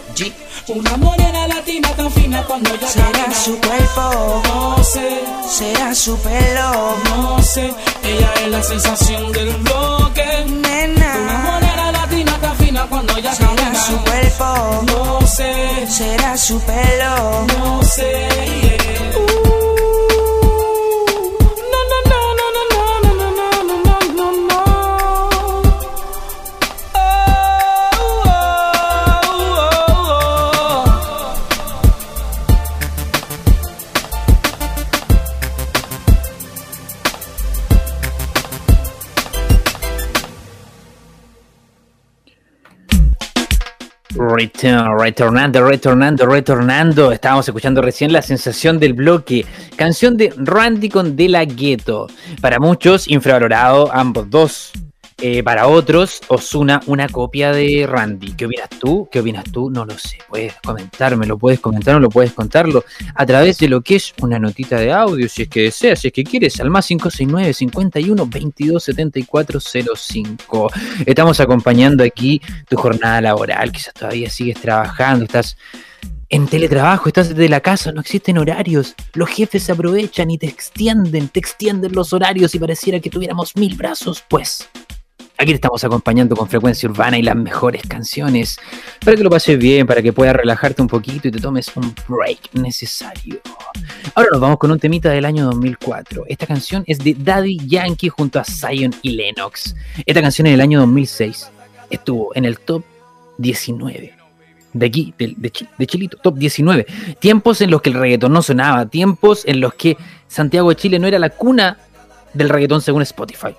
Una 0.68 0.96
morena 0.98 1.46
latina 1.48 1.88
tan 1.96 2.10
fina 2.10 2.42
cuando 2.44 2.70
camina. 2.70 2.95
Su 3.44 3.58
cuerpo, 3.60 4.42
No 4.48 4.84
sé, 4.84 5.20
será 5.48 5.94
su 5.94 6.16
pelo, 6.18 6.94
no 7.10 7.42
sé. 7.42 7.72
Ella 8.02 8.32
es 8.42 8.48
la 8.48 8.62
sensación 8.62 9.32
del 9.32 9.50
bloque. 9.58 10.24
Una 10.46 10.68
nena. 10.68 11.40
morena 11.44 11.92
latina 11.92 12.38
tan 12.40 12.56
fina 12.56 12.86
cuando 12.88 13.18
ya 13.18 13.34
Será 13.34 13.74
su 13.74 13.96
cuerpo, 13.98 14.84
No 14.86 15.26
sé, 15.26 15.86
será 15.88 16.36
su 16.36 16.60
pelo. 16.60 17.46
no 17.58 17.82
sé. 17.82 18.28
yeah. 18.62 19.12
No, 19.18 19.65
Retornando, 44.36 45.64
retornando, 45.66 46.26
retornando. 46.26 47.12
Estábamos 47.12 47.48
escuchando 47.48 47.80
recién 47.80 48.12
la 48.12 48.22
sensación 48.22 48.78
del 48.78 48.92
bloque. 48.92 49.46
Canción 49.76 50.16
de 50.16 50.32
Randy 50.36 50.88
con 50.88 51.16
De 51.16 51.28
La 51.28 51.44
Ghetto. 51.44 52.06
Para 52.40 52.58
muchos, 52.58 53.08
infravalorado, 53.08 53.90
ambos 53.92 54.28
dos. 54.28 54.72
Eh, 55.18 55.42
para 55.42 55.66
otros, 55.66 56.20
Osuna, 56.28 56.82
una 56.84 57.08
copia 57.08 57.50
de 57.50 57.86
Randy. 57.88 58.32
¿Qué 58.32 58.44
opinas 58.44 58.68
tú? 58.68 59.08
¿Qué 59.10 59.20
opinas 59.20 59.44
tú? 59.50 59.70
No 59.70 59.86
lo 59.86 59.96
sé. 59.96 60.18
Puedes 60.28 60.52
comentármelo, 60.62 61.38
puedes 61.38 61.58
comentarlo, 61.58 62.00
lo 62.00 62.10
puedes 62.10 62.34
contarlo 62.34 62.84
a 63.14 63.24
través 63.24 63.56
de 63.56 63.68
lo 63.68 63.80
que 63.80 63.96
es 63.96 64.12
una 64.20 64.38
notita 64.38 64.76
de 64.76 64.92
audio, 64.92 65.26
si 65.26 65.42
es 65.42 65.48
que 65.48 65.62
deseas, 65.62 66.00
si 66.00 66.08
es 66.08 66.12
que 66.12 66.22
quieres, 66.22 66.60
al 66.60 66.68
más 66.68 66.86
569 66.86 67.54
51 67.54 68.26
22 68.26 68.84
74 68.84 69.58
05. 69.96 70.70
Estamos 71.06 71.40
acompañando 71.40 72.04
aquí 72.04 72.42
tu 72.68 72.76
jornada 72.76 73.22
laboral, 73.22 73.72
quizás 73.72 73.94
todavía 73.94 74.28
sigues 74.28 74.60
trabajando, 74.60 75.24
estás 75.24 75.56
en 76.28 76.46
teletrabajo, 76.46 77.08
estás 77.08 77.30
desde 77.30 77.48
la 77.48 77.60
casa, 77.60 77.90
no 77.90 78.02
existen 78.02 78.36
horarios, 78.36 78.94
los 79.14 79.30
jefes 79.30 79.62
se 79.62 79.72
aprovechan 79.72 80.30
y 80.30 80.36
te 80.36 80.46
extienden, 80.46 81.28
te 81.28 81.40
extienden 81.40 81.94
los 81.94 82.12
horarios 82.12 82.54
y 82.54 82.58
pareciera 82.58 83.00
que 83.00 83.08
tuviéramos 83.08 83.56
mil 83.56 83.76
brazos, 83.76 84.22
pues 84.28 84.68
aquí 85.38 85.50
te 85.50 85.54
estamos 85.54 85.82
acompañando 85.84 86.34
con 86.34 86.48
frecuencia 86.48 86.88
urbana 86.88 87.18
y 87.18 87.22
las 87.22 87.36
mejores 87.36 87.82
canciones, 87.86 88.58
para 89.04 89.16
que 89.16 89.22
lo 89.22 89.30
pases 89.30 89.58
bien, 89.58 89.86
para 89.86 90.02
que 90.02 90.12
puedas 90.12 90.34
relajarte 90.34 90.82
un 90.82 90.88
poquito 90.88 91.28
y 91.28 91.30
te 91.30 91.40
tomes 91.40 91.74
un 91.76 91.94
break 92.08 92.54
necesario. 92.54 93.40
Ahora 94.14 94.30
nos 94.32 94.40
vamos 94.40 94.58
con 94.58 94.70
un 94.70 94.78
temita 94.78 95.10
del 95.10 95.24
año 95.24 95.44
2004. 95.46 96.24
Esta 96.28 96.46
canción 96.46 96.84
es 96.86 96.98
de 96.98 97.14
Daddy 97.18 97.58
Yankee 97.66 98.08
junto 98.08 98.38
a 98.38 98.44
Zion 98.44 98.94
y 99.02 99.10
Lennox. 99.10 99.74
Esta 100.04 100.22
canción 100.22 100.46
en 100.46 100.54
el 100.54 100.60
año 100.60 100.80
2006 100.80 101.50
estuvo 101.90 102.34
en 102.34 102.44
el 102.44 102.58
top 102.60 102.82
19 103.38 104.14
de 104.72 104.86
aquí, 104.86 105.14
de, 105.16 105.34
de, 105.36 105.52
de 105.78 105.86
Chilito, 105.86 106.18
top 106.18 106.36
19. 106.36 106.86
Tiempos 107.18 107.60
en 107.60 107.70
los 107.70 107.80
que 107.80 107.90
el 107.90 107.96
reggaetón 107.96 108.32
no 108.32 108.42
sonaba, 108.42 108.86
tiempos 108.86 109.42
en 109.46 109.60
los 109.60 109.74
que 109.74 109.96
Santiago 110.28 110.68
de 110.68 110.76
Chile 110.76 110.98
no 110.98 111.06
era 111.06 111.18
la 111.18 111.30
cuna 111.30 111.78
del 112.34 112.48
reggaetón 112.48 112.82
según 112.82 113.02
Spotify. 113.02 113.54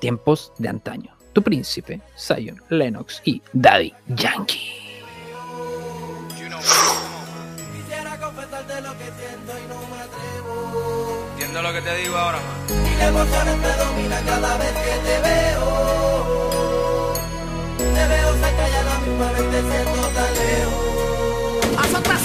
Tiempos 0.00 0.52
de 0.58 0.68
antaño. 0.68 1.14
Tu 1.32 1.42
príncipe, 1.42 2.00
Zion, 2.18 2.60
Lennox 2.70 3.22
y 3.24 3.40
Daddy 3.52 3.94
Yankee. 4.08 4.72
Quisiera 7.72 8.18
confesarte 8.18 8.80
lo 8.80 8.92
que 8.98 9.04
siento 9.04 9.52
y 9.58 9.66
no 9.68 9.78
me 9.86 10.00
atrevo. 10.00 11.28
Entiendo 11.32 11.62
lo 11.62 11.72
que 11.72 11.80
te 11.82 11.96
digo 11.98 12.16
ahora, 12.16 12.38
man. 12.38 12.86
Y 12.86 12.96
la 12.96 13.08
emoción 13.08 13.60
me 13.60 13.68
domina 13.68 14.20
cada 14.26 14.58
vez 14.58 14.72
que 14.72 14.98
te 15.06 15.20
veo. 15.20 15.64
Te 17.78 18.06
veo 18.08 18.32
cerca 18.32 18.68
y 18.68 18.72
a 18.72 18.82
la 18.82 18.98
misma 18.98 19.32
vez 19.32 19.50
te 19.50 19.60
siento 19.60 20.08
tan 20.08 20.34
lejos. 20.34 21.78
Haz 21.78 21.94
otra 21.94 22.18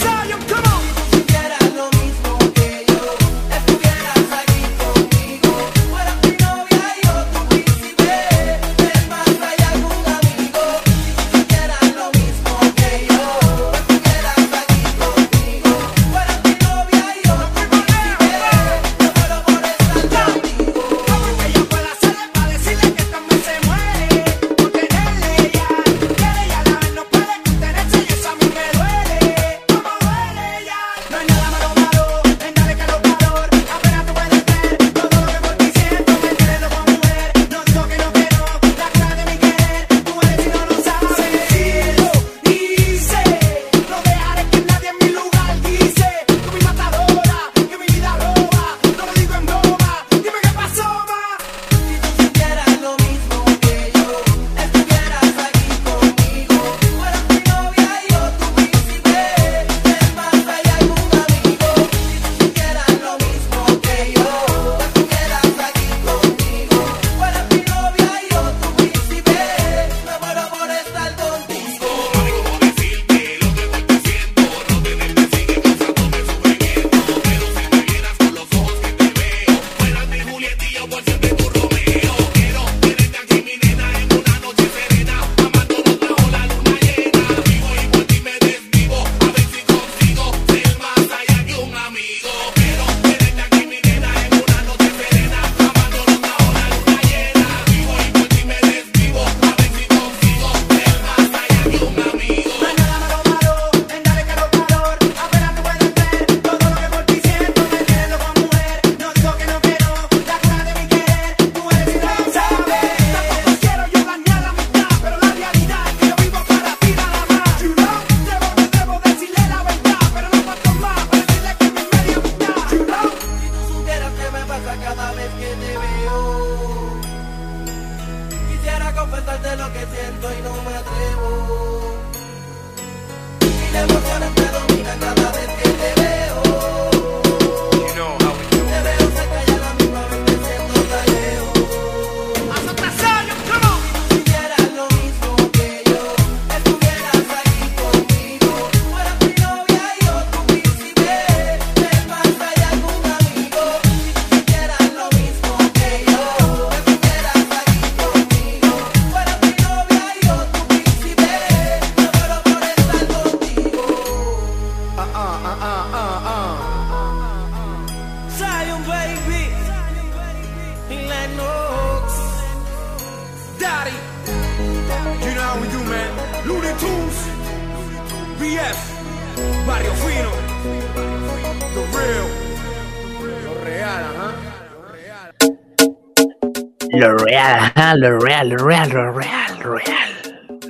real, 188.02 188.14
lo 188.14 188.20
real, 188.20 188.50
lo 188.50 188.58
real, 188.58 188.90
lo 188.90 189.12
real, 189.14 189.60
lo 189.64 189.76
real. 189.76 190.10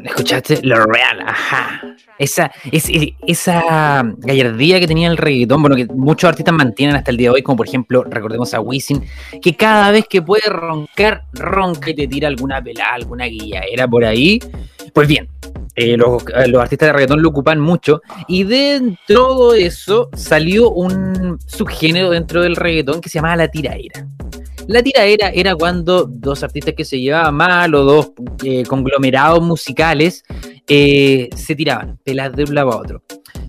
¿Escuchaste? 0.03 0.59
Lo 0.61 0.83
real, 0.85 1.19
ajá. 1.25 1.81
Esa, 2.19 2.51
es, 2.71 2.87
es- 2.89 3.13
esa 3.27 4.03
gallardía 4.19 4.79
que 4.79 4.87
tenía 4.87 5.09
el 5.09 5.17
reggaetón, 5.17 5.61
bueno, 5.61 5.75
que 5.75 5.85
muchos 5.87 6.27
artistas 6.29 6.53
mantienen 6.53 6.95
hasta 6.95 7.11
el 7.11 7.17
día 7.17 7.29
de 7.29 7.35
hoy, 7.35 7.41
como 7.41 7.57
por 7.57 7.67
ejemplo, 7.67 8.03
recordemos 8.03 8.53
a 8.53 8.61
Wisin, 8.61 9.03
que 9.41 9.55
cada 9.55 9.91
vez 9.91 10.05
que 10.07 10.21
puede 10.21 10.47
roncar, 10.49 11.23
ronca 11.33 11.89
y 11.89 11.95
te 11.95 12.07
tira 12.07 12.27
alguna 12.27 12.61
pelada, 12.61 12.93
alguna 12.93 13.25
guillaera 13.25 13.87
por 13.87 14.05
ahí. 14.05 14.39
Pues 14.93 15.07
bien, 15.07 15.27
eh, 15.75 15.97
los, 15.97 16.23
eh, 16.35 16.47
los 16.47 16.61
artistas 16.61 16.87
de 16.87 16.93
reggaetón 16.93 17.21
lo 17.21 17.29
ocupan 17.29 17.59
mucho, 17.59 18.01
y 18.27 18.43
dentro 18.45 19.51
de 19.51 19.65
eso 19.65 20.09
salió 20.15 20.69
un 20.69 21.37
subgénero 21.45 22.11
dentro 22.11 22.41
del 22.43 22.55
reggaetón 22.55 23.01
que 23.01 23.09
se 23.09 23.17
llamaba 23.17 23.35
la 23.37 23.47
tiraera. 23.49 24.05
La 24.67 24.81
tiraera 24.81 25.29
era 25.29 25.55
cuando 25.55 26.05
dos 26.05 26.43
artistas 26.43 26.73
que 26.75 26.85
se 26.85 26.99
llevaban 26.99 27.35
mal 27.35 27.75
o 27.75 27.83
dos 27.83 28.11
eh, 28.43 28.63
conglomerados 28.63 29.41
musicales 29.41 30.23
eh, 30.67 31.29
se 31.35 31.55
tiraban, 31.55 31.99
peleas 32.03 32.35
de 32.35 32.43
un 32.43 32.55
lado 32.55 32.71
a 32.71 32.77
otro. 32.77 33.03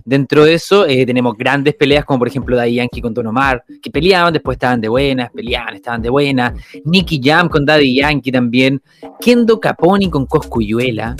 Dentro 0.05 0.45
de 0.45 0.53
eso 0.53 0.85
eh, 0.85 1.05
tenemos 1.05 1.35
grandes 1.35 1.73
peleas 1.73 2.05
como 2.05 2.19
por 2.19 2.27
ejemplo 2.27 2.55
Daddy 2.55 2.75
Yankee 2.75 3.01
con 3.01 3.13
Don 3.13 3.25
Omar, 3.27 3.63
que 3.81 3.89
peleaban, 3.89 4.31
después 4.31 4.57
estaban 4.57 4.79
de 4.79 4.89
buenas, 4.89 5.31
peleaban, 5.31 5.75
estaban 5.75 6.01
de 6.01 6.09
buenas. 6.09 6.53
Nicky 6.85 7.19
Jam 7.23 7.49
con 7.49 7.65
Daddy 7.65 7.95
Yankee 7.95 8.31
también. 8.31 8.81
Kendo 9.19 9.59
Caponi 9.59 10.09
con 10.09 10.27
Coscuyuela. 10.27 11.15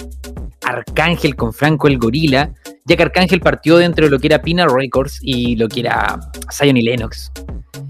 Arcángel 0.64 1.36
con 1.36 1.54
Franco 1.54 1.88
el 1.88 1.98
Gorila, 1.98 2.52
ya 2.86 2.96
que 2.96 3.04
Arcángel 3.04 3.40
partió 3.40 3.78
dentro 3.78 4.06
de 4.06 4.12
lo 4.12 4.20
que 4.20 4.28
era 4.28 4.42
Pina 4.42 4.68
Records 4.68 5.20
y 5.22 5.56
lo 5.56 5.68
que 5.70 5.82
era 5.82 6.20
Zion 6.52 6.78
y 6.78 6.82
Lennox. 6.82 7.32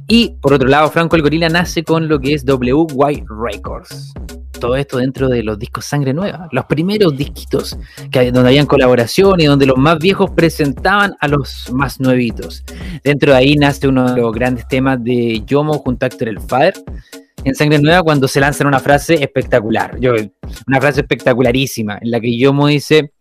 Y 0.10 0.36
por 0.41 0.54
otro 0.54 0.70
lado, 0.70 0.89
Franco 0.89 1.17
el 1.17 1.22
Gorila 1.22 1.50
nace 1.50 1.84
con 1.84 2.08
lo 2.08 2.20
que 2.20 2.34
es 2.34 2.46
WY 2.46 3.26
Records. 3.28 4.13
Todo 4.60 4.76
esto 4.76 4.98
dentro 4.98 5.28
de 5.28 5.43
los 5.43 5.60
discos 5.60 5.86
Sangre 5.86 6.13
Nueva, 6.13 6.48
los 6.52 6.65
primeros 6.65 7.15
disquitos 7.15 7.78
donde 8.12 8.39
habían 8.39 8.65
colaboración 8.65 9.39
y 9.39 9.46
donde 9.46 9.65
los 9.67 9.78
más 9.78 10.00
viejos 10.00 10.32
presentaban 10.32 11.13
a 11.20 11.28
los 11.28 11.72
más 11.74 12.00
nuevitos. 12.00 12.63
Dentro 13.04 13.34
de 13.34 13.38
ahí 13.38 13.56
nace 13.56 13.88
uno 13.88 14.12
de 14.12 14.22
los 14.22 14.34
grandes 14.34 14.67
temas 14.67 15.04
de 15.04 15.43
Yomo 15.46 15.74
junto 15.74 16.06
a 16.06 16.08
Héctor 16.08 16.30
El 16.30 16.39
Father 16.39 16.74
en 17.43 17.54
Sangre 17.54 17.80
Nueva 17.80 18.02
cuando 18.02 18.28
se 18.28 18.39
lanzan 18.39 18.67
una 18.67 18.80
frase 18.80 19.15
espectacular. 19.15 19.98
Una 20.67 20.82
frase 20.82 21.02
espectacularísima 21.02 22.00
en 22.02 22.12
la 22.12 22.20
que 22.20 22.36
Yomo 22.36 22.67
dice: 22.67 23.12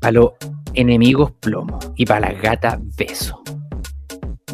Para 0.00 0.12
los 0.12 0.32
enemigos 0.74 1.32
plomo 1.40 1.78
y 1.96 2.04
para 2.04 2.32
las 2.32 2.42
gatas 2.42 2.78
beso. 2.96 3.42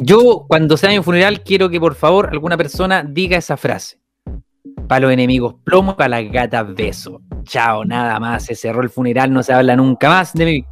Yo, 0.00 0.44
cuando 0.46 0.76
sea 0.76 0.90
mi 0.90 1.02
funeral, 1.02 1.42
quiero 1.42 1.68
que 1.68 1.80
por 1.80 1.94
favor 1.96 2.28
alguna 2.30 2.56
persona 2.56 3.02
diga 3.02 3.36
esa 3.36 3.56
frase. 3.56 3.98
Para 4.86 5.00
los 5.00 5.12
enemigos 5.12 5.56
plomo, 5.64 5.96
para 5.96 6.20
las 6.20 6.32
gatas 6.32 6.74
beso. 6.74 7.20
Chao, 7.42 7.84
nada 7.84 8.18
más. 8.20 8.44
Se 8.44 8.54
cerró 8.54 8.82
el 8.82 8.90
funeral, 8.90 9.32
no 9.32 9.42
se 9.42 9.52
habla 9.52 9.74
nunca 9.74 10.08
más 10.08 10.32
de 10.34 10.44
mí. 10.44 10.64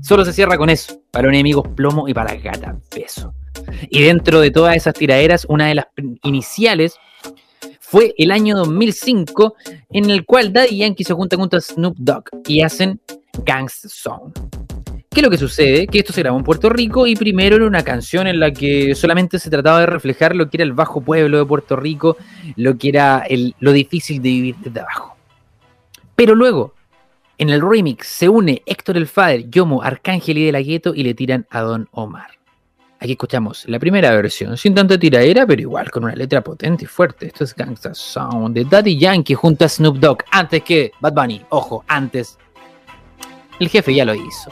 Solo 0.00 0.24
se 0.24 0.32
cierra 0.32 0.56
con 0.56 0.70
eso. 0.70 1.00
Para 1.10 1.24
los 1.24 1.34
enemigos 1.34 1.68
plomo 1.76 2.08
y 2.08 2.14
para 2.14 2.32
las 2.32 2.42
gatas 2.42 2.76
beso. 2.94 3.34
Y 3.90 4.02
dentro 4.02 4.40
de 4.40 4.50
todas 4.50 4.74
esas 4.74 4.94
tiraderas, 4.94 5.44
una 5.48 5.66
de 5.66 5.74
las 5.74 5.86
iniciales 6.22 6.96
fue 7.78 8.14
el 8.16 8.30
año 8.30 8.56
2005, 8.56 9.54
en 9.90 10.08
el 10.08 10.24
cual 10.24 10.50
Daddy 10.52 10.78
Yankee 10.78 11.04
se 11.04 11.12
junta 11.12 11.36
junto 11.36 11.58
a 11.58 11.60
Snoop 11.60 11.96
Dogg 11.98 12.24
y 12.48 12.62
hacen 12.62 12.98
Gangsta 13.44 13.88
Song. 13.90 14.32
¿Qué 15.12 15.20
es 15.20 15.24
lo 15.24 15.30
que 15.30 15.36
sucede? 15.36 15.86
Que 15.86 15.98
esto 15.98 16.10
se 16.10 16.22
grabó 16.22 16.38
en 16.38 16.44
Puerto 16.44 16.70
Rico 16.70 17.06
y 17.06 17.14
primero 17.14 17.56
era 17.56 17.66
una 17.66 17.84
canción 17.84 18.26
en 18.26 18.40
la 18.40 18.50
que 18.50 18.94
solamente 18.94 19.38
se 19.38 19.50
trataba 19.50 19.80
de 19.80 19.86
reflejar 19.86 20.34
lo 20.34 20.48
que 20.48 20.56
era 20.56 20.64
el 20.64 20.72
bajo 20.72 21.02
pueblo 21.02 21.36
de 21.36 21.44
Puerto 21.44 21.76
Rico, 21.76 22.16
lo 22.56 22.78
que 22.78 22.88
era 22.88 23.22
lo 23.60 23.72
difícil 23.72 24.22
de 24.22 24.28
vivir 24.30 24.56
desde 24.60 24.80
abajo. 24.80 25.14
Pero 26.16 26.34
luego, 26.34 26.72
en 27.36 27.50
el 27.50 27.60
remix, 27.60 28.06
se 28.06 28.26
une 28.30 28.62
Héctor 28.64 28.96
el 28.96 29.06
Father, 29.06 29.50
Yomo, 29.50 29.82
Arcángel 29.82 30.38
y 30.38 30.46
De 30.46 30.52
La 30.52 30.62
Ghetto 30.62 30.94
y 30.94 31.02
le 31.02 31.12
tiran 31.12 31.46
a 31.50 31.60
Don 31.60 31.90
Omar. 31.92 32.30
Aquí 32.98 33.12
escuchamos 33.12 33.68
la 33.68 33.78
primera 33.78 34.12
versión, 34.12 34.56
sin 34.56 34.74
tanta 34.74 34.98
tiraera, 34.98 35.46
pero 35.46 35.60
igual 35.60 35.90
con 35.90 36.04
una 36.04 36.14
letra 36.14 36.40
potente 36.40 36.84
y 36.84 36.86
fuerte. 36.86 37.26
Esto 37.26 37.44
es 37.44 37.54
Gangsta 37.54 37.94
Sound 37.94 38.54
de 38.54 38.64
Daddy 38.64 38.98
Yankee 38.98 39.34
junto 39.34 39.66
a 39.66 39.68
Snoop 39.68 39.98
Dogg, 39.98 40.24
antes 40.30 40.62
que 40.62 40.92
Bad 41.00 41.12
Bunny. 41.12 41.42
Ojo, 41.50 41.84
antes. 41.86 42.38
El 43.60 43.68
jefe 43.68 43.94
ya 43.94 44.06
lo 44.06 44.14
hizo. 44.14 44.50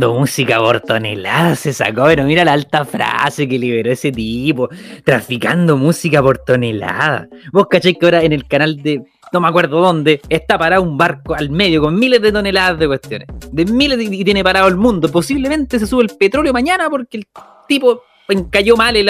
Música 0.00 0.58
por 0.58 0.80
toneladas 0.80 1.58
se 1.60 1.72
sacó, 1.72 2.04
pero 2.04 2.24
mira 2.24 2.44
la 2.44 2.52
alta 2.52 2.84
frase 2.84 3.48
que 3.48 3.58
liberó 3.58 3.90
ese 3.90 4.12
tipo. 4.12 4.68
Traficando 5.04 5.76
música 5.76 6.22
por 6.22 6.38
tonelada. 6.38 7.28
Vos 7.52 7.66
cacháis 7.70 7.96
que 7.98 8.06
ahora 8.06 8.22
en 8.22 8.32
el 8.32 8.46
canal 8.46 8.82
de 8.82 9.02
no 9.32 9.40
me 9.40 9.48
acuerdo 9.48 9.80
dónde 9.80 10.20
está 10.28 10.56
parado 10.58 10.82
un 10.82 10.96
barco 10.96 11.34
al 11.34 11.50
medio 11.50 11.82
con 11.82 11.98
miles 11.98 12.20
de 12.22 12.30
toneladas 12.30 12.78
de 12.78 12.86
cuestiones. 12.86 13.28
De 13.50 13.64
miles 13.64 13.98
y 14.00 14.24
tiene 14.24 14.44
parado 14.44 14.68
el 14.68 14.76
mundo. 14.76 15.08
Posiblemente 15.10 15.78
se 15.78 15.86
sube 15.86 16.02
el 16.04 16.10
petróleo 16.16 16.52
mañana 16.52 16.88
porque 16.90 17.16
el 17.18 17.26
tipo 17.66 18.02
encalló 18.28 18.76
mal 18.76 18.96
el- 18.96 19.08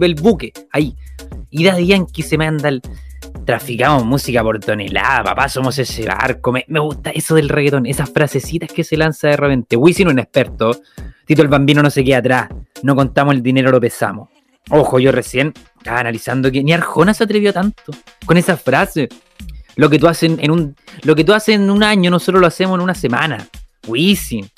el 0.00 0.14
buque. 0.14 0.52
Ahí. 0.70 0.94
Y 1.50 1.64
Daddy 1.64 1.86
Yankee 1.86 2.22
se 2.22 2.36
manda 2.38 2.68
el. 2.68 2.82
Traficamos 3.46 4.04
música 4.04 4.42
por 4.42 4.58
tonelada, 4.58 5.22
papá, 5.22 5.48
somos 5.48 5.78
ese 5.78 6.04
barco. 6.04 6.50
Me, 6.50 6.64
me 6.66 6.80
gusta 6.80 7.10
eso 7.10 7.36
del 7.36 7.48
reggaetón, 7.48 7.86
esas 7.86 8.10
frasecitas 8.10 8.72
que 8.72 8.82
se 8.82 8.96
lanza 8.96 9.28
de 9.28 9.36
repente. 9.36 9.76
Wisin 9.76 10.08
un 10.08 10.18
experto. 10.18 10.72
Tito 11.24 11.42
el 11.42 11.48
Bambino 11.48 11.80
no 11.80 11.88
se 11.88 12.02
queda 12.02 12.18
atrás. 12.18 12.48
No 12.82 12.96
contamos 12.96 13.34
el 13.34 13.42
dinero, 13.44 13.70
lo 13.70 13.80
pesamos. 13.80 14.28
Ojo, 14.70 14.98
yo 14.98 15.12
recién 15.12 15.54
estaba 15.78 16.00
analizando 16.00 16.50
que 16.50 16.64
ni 16.64 16.72
Arjona 16.72 17.14
se 17.14 17.22
atrevió 17.22 17.52
tanto 17.52 17.92
con 18.24 18.36
esa 18.36 18.56
frase. 18.56 19.08
Lo 19.76 19.88
que 19.88 20.00
tú 20.00 20.08
haces 20.08 20.32
en 20.38 20.50
un, 20.50 20.74
lo 21.04 21.14
que 21.14 21.22
tú 21.22 21.32
en 21.46 21.70
un 21.70 21.84
año, 21.84 22.10
nosotros 22.10 22.40
lo 22.40 22.48
hacemos 22.48 22.76
en 22.76 22.82
una 22.82 22.94
semana. 22.94 23.46
Wisin. 23.86 24.50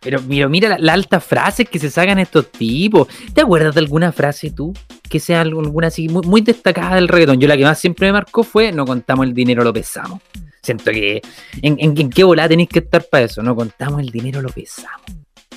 Pero 0.00 0.22
mira, 0.22 0.48
mira 0.48 0.68
la, 0.68 0.78
la 0.78 0.92
alta 0.92 1.20
frase 1.20 1.64
que 1.64 1.78
se 1.78 1.90
sacan 1.90 2.18
estos 2.18 2.50
tipos. 2.52 3.08
¿Te 3.34 3.40
acuerdas 3.40 3.74
de 3.74 3.80
alguna 3.80 4.12
frase 4.12 4.50
tú? 4.50 4.72
Que 5.08 5.18
sea 5.18 5.40
alguna 5.40 5.88
así 5.88 6.08
muy, 6.08 6.40
destacada 6.40 6.96
del 6.96 7.08
reggaetón. 7.08 7.40
Yo 7.40 7.48
la 7.48 7.56
que 7.56 7.64
más 7.64 7.78
siempre 7.78 8.06
me 8.06 8.12
marcó 8.12 8.44
fue 8.44 8.70
no 8.72 8.84
contamos 8.84 9.26
el 9.26 9.34
dinero, 9.34 9.64
lo 9.64 9.72
pesamos. 9.72 10.20
Siento 10.62 10.90
que 10.90 11.22
en, 11.62 12.10
qué 12.10 12.24
volada 12.24 12.48
tenéis 12.48 12.68
que 12.68 12.80
estar 12.80 13.04
para 13.04 13.24
eso. 13.24 13.42
No 13.42 13.56
contamos 13.56 14.00
el 14.00 14.10
dinero, 14.10 14.40
lo 14.40 14.50
pesamos. 14.50 15.02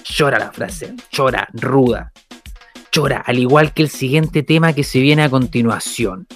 Chora 0.04 0.39
la 0.39 0.51
frase, 0.51 0.95
chora, 1.12 1.47
ruda. 1.54 2.12
Chora, 2.91 3.23
al 3.25 3.39
igual 3.39 3.73
que 3.73 3.84
el 3.84 3.89
siguiente 3.89 4.43
tema 4.43 4.73
que 4.73 4.84
se 4.84 4.99
viene 4.99 5.23
a 5.23 5.30
continuación. 5.30 6.27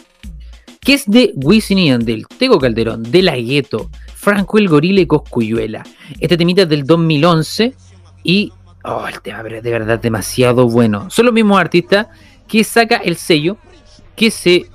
Que 0.79 0.93
es 0.93 1.05
de 1.07 1.33
Wisin 1.35 1.79
y 1.79 1.87
Yandel, 1.87 2.27
Tego 2.27 2.59
Calderón, 2.59 3.01
De 3.01 3.23
La 3.23 3.35
Gueto, 3.37 3.89
Franco 4.13 4.59
el 4.59 4.69
Gorila 4.69 5.01
y 5.01 5.07
Coscuyuela. 5.07 5.83
Este 6.19 6.37
temita 6.37 6.61
es 6.61 6.69
del 6.69 6.85
2011 6.85 7.73
y 8.25 8.51
oh, 8.83 9.07
el 9.07 9.21
tema 9.21 9.47
es 9.47 9.63
de 9.63 9.71
verdad 9.71 9.99
demasiado 9.99 10.67
bueno. 10.67 11.09
Son 11.09 11.25
los 11.25 11.33
mismos 11.33 11.61
artistas 11.61 12.07
que 12.47 12.63
saca 12.63 12.97
el 12.97 13.15
sello 13.15 13.55
que 14.15 14.31
se 14.31 14.65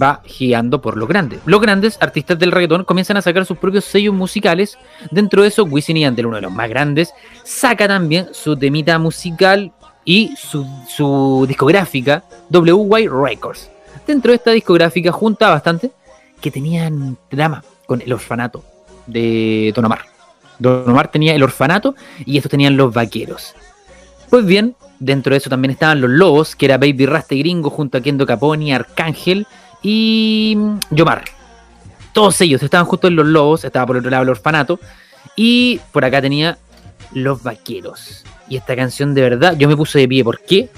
va 0.00 0.22
guiando 0.38 0.80
por 0.80 0.96
los 0.96 1.08
grandes. 1.08 1.40
Los 1.46 1.60
grandes 1.60 1.98
artistas 2.00 2.38
del 2.38 2.52
reggaetón 2.52 2.84
comienzan 2.84 3.16
a 3.16 3.22
sacar 3.22 3.46
sus 3.46 3.58
propios 3.58 3.86
sellos 3.86 4.14
musicales. 4.14 4.78
Dentro 5.10 5.42
de 5.42 5.48
eso, 5.48 5.64
Wisin 5.64 5.96
y 5.96 6.06
uno 6.06 6.36
de 6.36 6.42
los 6.42 6.52
más 6.52 6.68
grandes, 6.68 7.12
saca 7.42 7.88
también 7.88 8.28
su 8.32 8.56
temita 8.56 8.98
musical 8.98 9.72
y 10.04 10.34
su, 10.36 10.66
su 10.88 11.46
discográfica 11.48 12.22
WY 12.50 13.08
Records. 13.08 13.70
Dentro 14.06 14.30
de 14.30 14.36
esta 14.36 14.50
discográfica 14.50 15.10
junta 15.10 15.48
bastante 15.48 15.90
que 16.40 16.50
tenían 16.50 17.16
drama 17.30 17.64
con 17.86 18.00
el 18.02 18.12
orfanato 18.12 18.62
de 19.06 19.72
Don 19.74 19.86
Omar. 19.86 20.19
Don 20.60 20.88
Omar 20.88 21.10
tenía 21.10 21.34
el 21.34 21.42
orfanato 21.42 21.96
y 22.24 22.36
estos 22.36 22.50
tenían 22.50 22.76
los 22.76 22.94
vaqueros. 22.94 23.54
Pues 24.28 24.46
bien, 24.46 24.76
dentro 25.00 25.32
de 25.32 25.38
eso 25.38 25.50
también 25.50 25.72
estaban 25.72 26.00
los 26.00 26.10
lobos, 26.10 26.54
que 26.54 26.66
era 26.66 26.78
Baby 26.78 27.06
Rasta 27.06 27.34
y 27.34 27.40
Gringo 27.40 27.70
junto 27.70 27.98
a 27.98 28.00
Kendo 28.00 28.26
Caponi, 28.26 28.72
Arcángel 28.72 29.46
y 29.82 30.54
mm, 30.56 30.78
Yomar. 30.90 31.24
Todos 32.12 32.40
ellos 32.40 32.62
estaban 32.62 32.86
justo 32.86 33.08
en 33.08 33.16
los 33.16 33.26
lobos, 33.26 33.64
estaba 33.64 33.86
por 33.86 33.96
otro 33.96 34.10
lado 34.10 34.22
el 34.22 34.28
orfanato 34.28 34.78
y 35.34 35.80
por 35.92 36.04
acá 36.04 36.20
tenía 36.20 36.58
los 37.12 37.42
vaqueros. 37.42 38.24
Y 38.48 38.56
esta 38.56 38.76
canción 38.76 39.14
de 39.14 39.22
verdad, 39.22 39.56
yo 39.56 39.68
me 39.68 39.76
puse 39.76 39.98
de 40.00 40.08
pie. 40.08 40.24
¿Por 40.24 40.40
qué? 40.40 40.68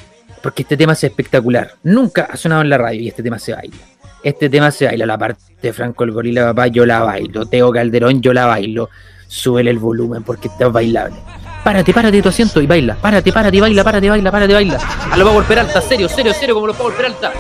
Porque 0.43 0.63
este 0.63 0.77
tema 0.77 0.93
es 0.93 1.05
espectacular. 1.05 1.73
Nunca 1.83 2.29
ha 2.31 2.37
sonado 2.37 2.63
en 2.63 2.69
la 2.69 2.79
radio 2.79 3.01
y 3.01 3.09
este 3.09 3.23
tema 3.23 3.39
se 3.39 3.55
baila. 3.55 3.77
Este 4.23 4.51
tema 4.51 4.71
se 4.71 4.87
baila. 4.87 5.07
La 5.07 5.19
parte 5.19 5.43
de 5.61 5.73
Franco 5.73 6.05
el 6.05 6.13
Gorila, 6.13 6.45
papá, 6.47 6.67
yo 6.67 6.85
la 6.85 7.01
bailo. 7.01 7.47
Teo 7.47 7.73
Calderón, 7.73 8.21
yo 8.21 8.33
la 8.33 8.47
bailo. 8.47 8.91
Súbele 9.33 9.71
el 9.71 9.79
volumen 9.79 10.23
porque 10.23 10.49
está 10.49 10.69
bailable. 10.69 11.17
Párate, 11.65 11.95
párate 11.95 12.17
de 12.17 12.23
tu 12.23 12.29
asiento 12.29 12.61
y 12.61 12.67
baila. 12.67 12.97
Párate, 12.97 13.33
párate, 13.33 13.63
baila, 13.63 13.83
párate, 13.83 14.11
baila, 14.11 14.31
párate, 14.31 14.53
baila. 14.53 14.79
A 15.11 15.17
los 15.17 15.27
Power 15.27 15.47
Peralta, 15.47 15.81
serio, 15.81 16.07
serio, 16.07 16.35
serio, 16.35 16.55
como 16.55 16.67
los 16.67 16.77
Power 16.77 16.95
Peralta. 16.95 17.33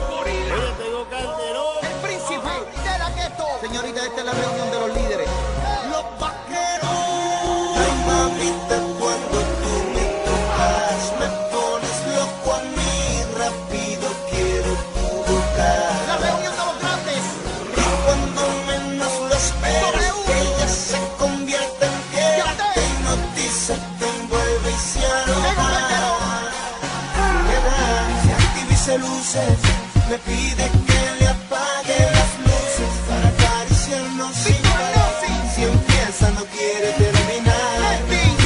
Me 29.34 30.18
pide 30.18 30.68
que 30.86 31.02
le 31.18 31.26
apague 31.26 31.98
las 32.12 32.32
luces 32.44 32.92
para 33.08 33.28
acariciarnos 33.28 34.34
sin 34.34 34.56
parar. 34.56 35.12
Si 35.54 35.62
empieza 35.62 36.30
no 36.32 36.44
quiere 36.52 36.92
terminar, 36.98 37.98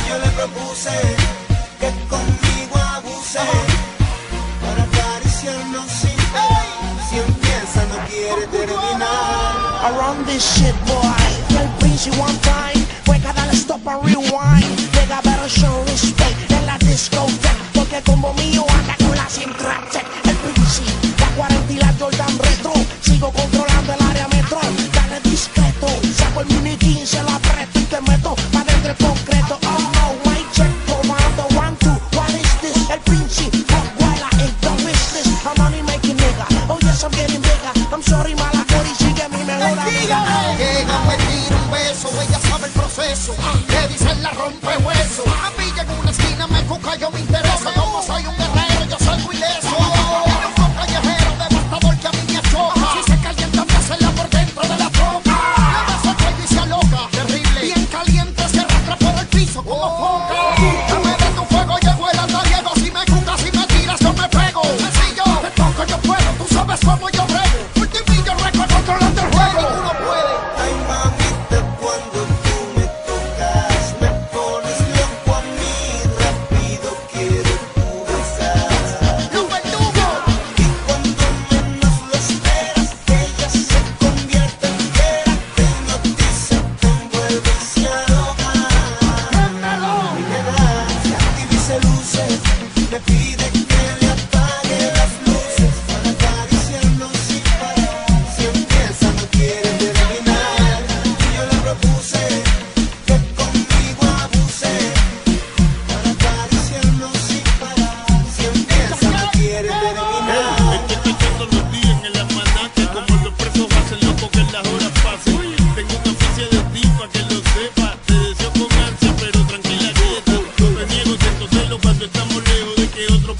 yo 0.09 0.18
le 0.18 0.31
propuse 0.38 0.96
que 1.81 1.90
conmigo 2.09 2.77
abuse 2.94 3.40
para 4.62 4.83
acariciarnos 4.85 5.90
sin 5.90 6.16
parar. 6.33 6.64
Si 7.11 7.18
empieza 7.18 7.83
no 7.90 8.07
quiere 8.07 8.46
terminar. 8.46 9.90
Around 9.90 10.25
this 10.27 10.44
shit, 10.55 10.77
boy. 10.87 11.61
El 11.61 11.68
Princi 11.81 12.11
one 12.11 12.38
time. 12.42 12.87
Juega, 13.07 13.33
dale 13.33 13.55
stop 13.55 13.85
and 13.88 14.05
rewind. 14.05 14.79
Nigga, 14.94 15.20
better 15.22 15.49
show 15.49 15.83
respect 15.87 16.49
en 16.53 16.64
la 16.64 16.79
discoteca. 16.79 17.51
Porque 17.75 18.01
como 18.03 18.33
mío 18.35 18.64
anda 18.70 18.94
con 18.99 19.16
la 19.16 19.29
siempre 19.29 19.66
El 19.66 20.15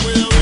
We'll. 0.05 0.36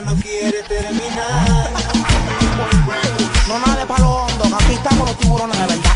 No 0.00 0.14
quiere 0.16 0.62
terminar. 0.62 1.70
No 3.46 3.58
nade 3.58 3.84
pa' 3.86 3.98
lo 3.98 4.10
hondo, 4.24 4.44
aquí 4.56 4.72
estamos 4.72 5.06
los 5.06 5.18
tiburones 5.18 5.58
de 5.58 5.66
verdad. 5.66 5.91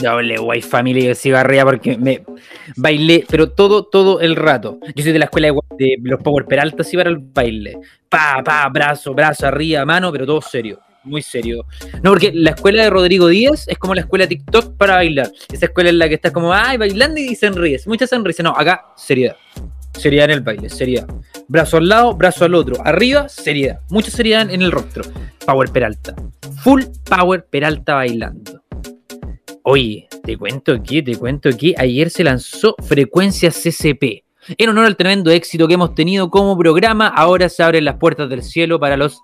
Doble 0.00 0.38
White 0.38 0.66
Family. 0.66 1.06
Yo 1.06 1.14
sigo 1.14 1.36
arriba 1.36 1.64
porque 1.64 1.96
me 1.96 2.24
bailé, 2.76 3.24
pero 3.28 3.50
todo, 3.50 3.84
todo 3.84 4.20
el 4.20 4.36
rato. 4.36 4.78
Yo 4.94 5.02
soy 5.02 5.12
de 5.12 5.18
la 5.18 5.26
escuela 5.26 5.52
de, 5.78 5.96
los 6.02 6.22
Power 6.22 6.44
Peralta, 6.46 6.82
así 6.82 6.96
para 6.96 7.10
el 7.10 7.18
baile. 7.18 7.78
Pa, 8.08 8.42
pa, 8.44 8.68
brazo, 8.68 9.14
brazo, 9.14 9.46
arriba, 9.46 9.84
mano, 9.84 10.10
pero 10.12 10.26
todo 10.26 10.40
serio. 10.40 10.80
Muy 11.02 11.22
serio. 11.22 11.64
No, 12.02 12.10
porque 12.10 12.30
la 12.34 12.50
escuela 12.50 12.82
de 12.84 12.90
Rodrigo 12.90 13.28
Díaz 13.28 13.66
es 13.68 13.78
como 13.78 13.94
la 13.94 14.02
escuela 14.02 14.26
TikTok 14.26 14.76
para 14.76 14.96
bailar. 14.96 15.30
Esa 15.50 15.66
escuela 15.66 15.88
en 15.90 15.98
la 15.98 16.08
que 16.08 16.16
estás 16.16 16.32
como, 16.32 16.52
ay, 16.52 16.76
bailando 16.76 17.20
y 17.20 17.34
sonríes. 17.34 17.86
Mucha 17.86 18.06
sonrisa. 18.06 18.42
No, 18.42 18.50
acá, 18.50 18.84
seriedad. 18.96 19.36
Seriedad 19.94 20.26
en 20.26 20.30
el 20.32 20.40
baile, 20.40 20.68
seriedad. 20.68 21.06
Brazo 21.48 21.78
al 21.78 21.88
lado, 21.88 22.14
brazo 22.14 22.44
al 22.44 22.54
otro. 22.54 22.76
Arriba, 22.84 23.28
seriedad. 23.28 23.80
Mucha 23.88 24.10
seriedad 24.10 24.50
en 24.50 24.62
el 24.62 24.70
rostro. 24.70 25.04
Power 25.46 25.70
Peralta. 25.70 26.14
Full 26.62 26.82
Power 27.08 27.44
Peralta 27.44 27.94
bailando. 27.94 28.59
Oye, 29.72 30.08
te 30.24 30.36
cuento 30.36 30.82
que, 30.82 31.00
te 31.00 31.14
cuento 31.14 31.48
que 31.56 31.74
ayer 31.78 32.10
se 32.10 32.24
lanzó 32.24 32.74
Frecuencia 32.82 33.52
CCP. 33.52 34.24
En 34.58 34.68
honor 34.68 34.86
al 34.86 34.96
tremendo 34.96 35.30
éxito 35.30 35.68
que 35.68 35.74
hemos 35.74 35.94
tenido 35.94 36.28
como 36.28 36.58
programa, 36.58 37.06
ahora 37.06 37.48
se 37.48 37.62
abren 37.62 37.84
las 37.84 37.94
puertas 37.94 38.28
del 38.28 38.42
cielo 38.42 38.80
para 38.80 38.96
los 38.96 39.22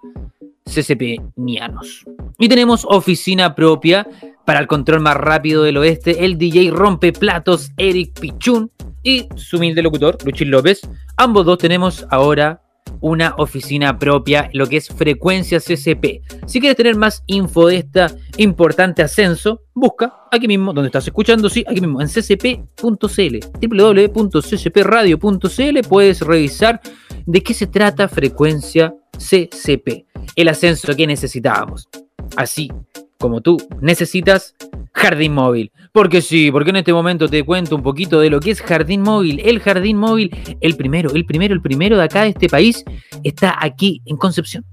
CCP-nianos. 0.66 2.04
Y 2.38 2.48
tenemos 2.48 2.86
oficina 2.88 3.56
propia 3.56 4.06
para 4.44 4.60
el 4.60 4.68
control 4.68 5.00
más 5.00 5.16
rápido 5.16 5.64
del 5.64 5.78
oeste, 5.78 6.24
el 6.24 6.38
DJ 6.38 6.70
Rompeplatos 6.70 7.72
Eric 7.76 8.20
Pichun 8.20 8.70
y 9.02 9.26
su 9.34 9.56
humilde 9.56 9.82
locutor, 9.82 10.16
Luchín 10.24 10.52
López. 10.52 10.80
Ambos 11.16 11.44
dos 11.44 11.58
tenemos 11.58 12.06
ahora 12.08 12.62
una 13.00 13.34
oficina 13.38 13.98
propia, 13.98 14.50
lo 14.52 14.66
que 14.66 14.76
es 14.78 14.88
Frecuencia 14.88 15.60
CCP. 15.60 16.22
Si 16.46 16.60
quieres 16.60 16.76
tener 16.76 16.96
más 16.96 17.22
info 17.26 17.68
de 17.68 17.76
este 17.76 18.06
importante 18.38 19.02
ascenso, 19.02 19.62
busca 19.74 20.14
aquí 20.30 20.48
mismo, 20.48 20.72
donde 20.72 20.88
estás 20.88 21.06
escuchando, 21.06 21.48
sí, 21.48 21.64
aquí 21.66 21.80
mismo, 21.80 22.00
en 22.00 22.08
ccp.cl, 22.08 23.66
www.ccpradio.cl, 23.66 25.88
puedes 25.88 26.20
revisar 26.20 26.80
de 27.26 27.42
qué 27.42 27.54
se 27.54 27.66
trata 27.66 28.08
Frecuencia 28.08 28.94
CCP, 29.18 30.06
el 30.36 30.48
ascenso 30.48 30.94
que 30.94 31.06
necesitábamos. 31.06 31.88
Así 32.36 32.70
como 33.18 33.40
tú 33.40 33.56
necesitas 33.80 34.54
Jardín 34.96 35.34
Móvil. 35.34 35.70
Porque 35.92 36.22
sí, 36.22 36.50
porque 36.50 36.70
en 36.70 36.76
este 36.76 36.92
momento 36.92 37.28
te 37.28 37.44
cuento 37.44 37.76
un 37.76 37.82
poquito 37.82 38.18
de 38.18 38.30
lo 38.30 38.40
que 38.40 38.50
es 38.50 38.62
Jardín 38.62 39.02
Móvil. 39.02 39.40
El 39.44 39.60
Jardín 39.60 39.98
Móvil, 39.98 40.34
el 40.60 40.74
primero, 40.74 41.10
el 41.12 41.26
primero, 41.26 41.54
el 41.54 41.60
primero 41.60 41.98
de 41.98 42.04
acá 42.04 42.22
de 42.22 42.30
este 42.30 42.48
país, 42.48 42.82
está 43.22 43.56
aquí 43.60 44.00
en 44.06 44.16
Concepción, 44.16 44.64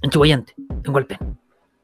en 0.00 0.10
Chihuayante, 0.10 0.54
en 0.84 0.94
Hualpén, 0.94 1.18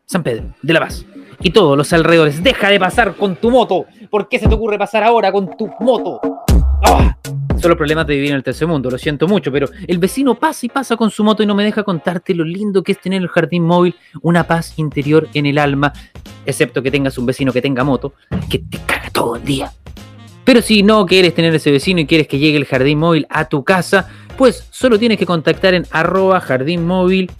San 0.06 0.22
Pedro, 0.22 0.54
de 0.62 0.72
La 0.72 0.80
Paz. 0.80 1.04
Y 1.42 1.50
todos 1.50 1.76
los 1.76 1.92
alrededores. 1.92 2.42
Deja 2.42 2.68
de 2.68 2.78
pasar 2.78 3.16
con 3.16 3.34
tu 3.36 3.50
moto. 3.50 3.86
¿Por 4.08 4.28
qué 4.28 4.38
se 4.38 4.46
te 4.46 4.54
ocurre 4.54 4.78
pasar 4.78 5.02
ahora 5.02 5.32
con 5.32 5.56
tu 5.56 5.68
moto? 5.80 6.20
¡Ah! 6.84 7.16
Solo 7.60 7.76
problemas 7.76 8.06
de 8.06 8.14
vivir 8.14 8.30
en 8.30 8.36
el 8.36 8.42
tercer 8.42 8.66
mundo, 8.66 8.90
lo 8.90 8.96
siento 8.96 9.28
mucho, 9.28 9.52
pero 9.52 9.68
el 9.86 9.98
vecino 9.98 10.34
pasa 10.34 10.64
y 10.64 10.70
pasa 10.70 10.96
con 10.96 11.10
su 11.10 11.22
moto 11.22 11.42
y 11.42 11.46
no 11.46 11.54
me 11.54 11.62
deja 11.62 11.82
contarte 11.82 12.34
lo 12.34 12.42
lindo 12.42 12.82
que 12.82 12.92
es 12.92 13.00
tener 13.00 13.20
el 13.20 13.28
jardín 13.28 13.64
móvil, 13.64 13.94
una 14.22 14.44
paz 14.44 14.78
interior 14.78 15.28
en 15.34 15.44
el 15.44 15.58
alma, 15.58 15.92
excepto 16.46 16.82
que 16.82 16.90
tengas 16.90 17.18
un 17.18 17.26
vecino 17.26 17.52
que 17.52 17.62
tenga 17.62 17.84
moto, 17.84 18.14
que 18.48 18.58
te 18.58 18.78
caga 18.86 19.10
todo 19.10 19.36
el 19.36 19.44
día. 19.44 19.72
Pero 20.44 20.62
si 20.62 20.82
no 20.82 21.06
quieres 21.06 21.34
tener 21.34 21.54
ese 21.54 21.70
vecino 21.70 22.00
y 22.00 22.06
quieres 22.06 22.26
que 22.26 22.38
llegue 22.38 22.56
el 22.56 22.64
jardín 22.64 22.98
móvil 22.98 23.26
a 23.30 23.48
tu 23.48 23.62
casa, 23.62 24.08
pues 24.36 24.66
solo 24.70 24.98
tienes 24.98 25.18
que 25.18 25.26
contactar 25.26 25.74
en 25.74 25.86
arroba 25.90 26.40
jardín 26.40 26.86
móvil 26.86 27.30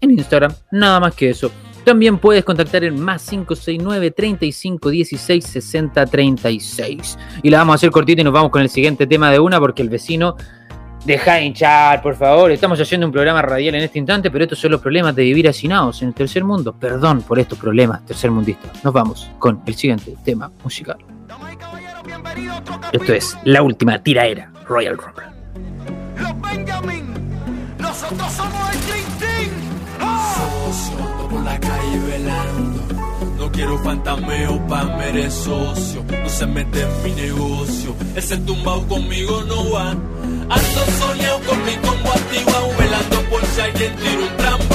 en 0.00 0.10
Instagram, 0.10 0.52
nada 0.70 1.00
más 1.00 1.14
que 1.14 1.30
eso. 1.30 1.50
También 1.84 2.18
puedes 2.18 2.44
contactar 2.44 2.82
en 2.82 3.00
más 3.00 3.24
569 3.28 4.10
35 4.10 4.90
16 4.90 5.44
60 5.44 6.06
36. 6.06 7.18
Y 7.44 7.50
la 7.50 7.58
vamos 7.58 7.74
a 7.74 7.76
hacer 7.76 7.90
cortita 7.90 8.20
y 8.20 8.24
nos 8.24 8.32
vamos 8.32 8.50
con 8.50 8.60
el 8.60 8.68
siguiente 8.68 9.06
tema 9.06 9.30
de 9.30 9.38
una 9.38 9.60
porque 9.60 9.82
el 9.82 9.88
vecino 9.88 10.36
deja 11.04 11.34
de 11.34 11.44
hinchar, 11.44 12.02
por 12.02 12.16
favor. 12.16 12.50
Estamos 12.50 12.80
haciendo 12.80 13.06
un 13.06 13.12
programa 13.12 13.42
radial 13.42 13.74
en 13.74 13.82
este 13.82 13.98
instante, 13.98 14.30
pero 14.30 14.44
estos 14.44 14.58
son 14.58 14.72
los 14.72 14.80
problemas 14.80 15.14
de 15.14 15.22
vivir 15.22 15.48
hacinados 15.48 16.02
en 16.02 16.08
el 16.08 16.14
tercer 16.14 16.44
mundo. 16.44 16.72
Perdón 16.72 17.22
por 17.22 17.38
estos 17.38 17.58
problemas 17.58 18.04
tercermundistas. 18.04 18.84
Nos 18.84 18.92
vamos 18.92 19.30
con 19.38 19.62
el 19.66 19.74
siguiente 19.74 20.14
tema 20.24 20.50
musical. 20.62 20.98
Esto 22.92 23.12
es 23.12 23.36
la 23.44 23.62
última 23.62 24.02
tiraera, 24.02 24.50
Royal 24.66 24.96
Rumble. 24.96 25.26
Los 26.16 26.40
Benjamin, 26.40 27.04
nosotros 27.78 28.32
somos 28.32 28.74
el 28.74 28.80
Dream 28.86 29.18
Team. 29.18 29.50
por 31.30 31.42
la 31.42 31.58
calle 31.58 31.98
velando. 32.06 32.75
No 33.46 33.52
quiero 33.52 33.78
fantameo, 33.78 34.66
pa' 34.66 35.04
eres 35.06 35.32
socio. 35.32 36.04
No 36.20 36.28
se 36.28 36.46
mete 36.46 36.82
en 36.82 37.02
mi 37.04 37.12
negocio. 37.12 37.94
Ese 38.16 38.36
tumbao 38.38 38.84
conmigo 38.88 39.40
no 39.44 39.70
va. 39.70 39.90
Ando 39.90 40.82
soleado 40.98 41.40
con 41.46 41.64
mi 41.64 41.76
combo. 41.76 42.12
Velando 42.76 43.20
por 43.30 43.40
si 43.46 43.60
alguien 43.60 43.94
tira 43.94 44.18
un 44.18 44.36
trampo. 44.36 44.74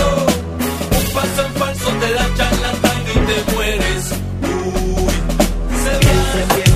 Un 0.99 1.13
paso 1.13 1.45
en 1.45 1.53
falso 1.55 1.89
te 1.99 2.09
la 2.11 2.33
charlatan 2.37 3.01
y 3.11 3.19
te 3.27 3.53
mueres. 3.53 4.03
Uy, 4.41 5.15
se 5.83 5.93
va. 6.05 6.13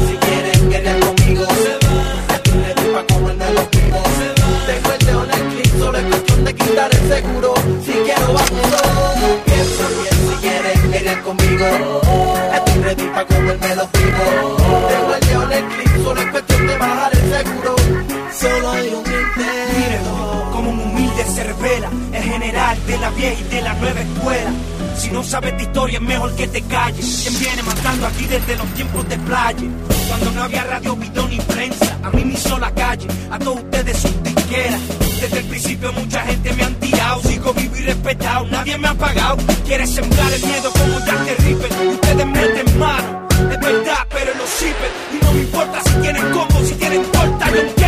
Si 0.05 0.15
quieren 0.17 0.69
quedar 0.69 0.99
conmigo. 0.99 1.45
Se 1.45 1.73
va. 1.85 1.97
Se 2.75 2.91
pa' 2.91 3.13
comandar 3.13 3.51
los 3.53 3.67
pibos. 3.67 4.07
Se 4.19 4.27
va. 4.41 4.47
Tengo 4.67 4.91
el 4.91 5.05
dedo 5.05 5.23
en 5.23 5.31
el 5.31 5.43
clip, 5.53 5.79
solo 5.79 5.97
es 5.97 6.05
cuestión 6.07 6.43
de 6.43 6.55
quitar 6.55 6.91
el 6.93 7.07
seguro. 7.07 7.53
Si 7.85 7.91
quiero, 7.93 8.33
vamos 8.33 9.04
querían 10.95 11.21
conmigo. 11.23 12.01
Estoy 12.55 12.83
ready 12.83 13.07
pa' 13.09 13.25
comerme 13.25 13.75
los 13.75 13.91
vivos. 13.91 14.57
Tengo 14.89 15.15
el 15.15 15.27
león 15.27 15.51
el 15.51 15.65
clip, 15.65 16.03
solo 16.03 16.21
es 16.21 16.31
cuestión 16.31 16.67
de 16.67 16.77
bajar 16.77 17.11
el 17.13 17.33
seguro. 17.33 17.75
Solo 18.39 18.71
hay 18.71 18.87
un 18.89 19.05
intento. 19.21 20.49
como 20.51 20.69
un 20.71 20.79
humilde 20.79 21.23
se 21.25 21.43
revela, 21.43 21.89
el 22.13 22.23
general 22.23 22.77
de 22.87 22.97
la 22.97 23.09
vieja 23.11 23.41
y 23.41 23.43
de 23.55 23.61
la 23.61 23.73
nueva 23.73 23.99
escuela. 23.99 24.51
Si 24.97 25.09
no 25.11 25.23
sabes 25.23 25.57
de 25.57 25.63
historia 25.63 25.97
es 25.97 26.01
mejor 26.01 26.33
que 26.35 26.47
te 26.47 26.61
calles. 26.61 27.19
Quien 27.23 27.39
viene 27.39 27.63
mandando 27.63 28.07
aquí 28.07 28.25
desde 28.25 28.55
los 28.55 28.67
tiempos 28.73 29.09
de 29.09 29.17
playa. 29.17 29.67
Cuando 30.07 30.31
no 30.31 30.43
había 30.43 30.63
radio, 30.63 30.95
bidón 30.95 31.29
ni 31.29 31.39
prensa. 31.39 31.97
A 32.03 32.09
mí 32.11 32.23
me 32.23 32.33
hizo 32.33 32.57
la 32.57 32.71
calle, 32.71 33.07
a 33.29 33.37
todos 33.39 33.57
ustedes 33.57 33.97
sus 33.97 34.23
tiqueras. 34.23 35.04
Desde 35.25 35.39
el 35.39 35.45
principio 35.45 35.91
mucha 35.91 36.21
gente 36.21 36.53
me 36.53 36.63
han 36.65 36.75
tirado, 36.75 37.19
sigo 37.23 37.51
vivo 37.55 37.75
y 37.77 37.81
respetado, 37.81 38.45
nadie 38.45 38.77
me 38.77 38.87
ha 38.87 38.93
pagado. 38.93 39.37
Quieres 39.65 39.89
sembrar 39.89 40.31
el 40.31 40.45
miedo 40.45 40.71
como 40.71 40.99
Jack 41.03 41.25
the 41.25 41.35
Ripper, 41.43 41.71
ustedes 41.89 42.27
meten 42.27 42.77
mano, 42.79 43.27
es 43.31 43.59
verdad, 43.59 44.07
pero 44.11 44.35
lo 44.35 44.45
sirven. 44.45 44.91
Y 45.15 45.25
no 45.25 45.33
me 45.33 45.39
importa 45.39 45.81
si 45.83 45.93
tienen 45.99 46.31
combo, 46.31 46.59
si 46.63 46.73
tienen 46.75 47.03
corta, 47.05 47.49
yo 47.49 47.84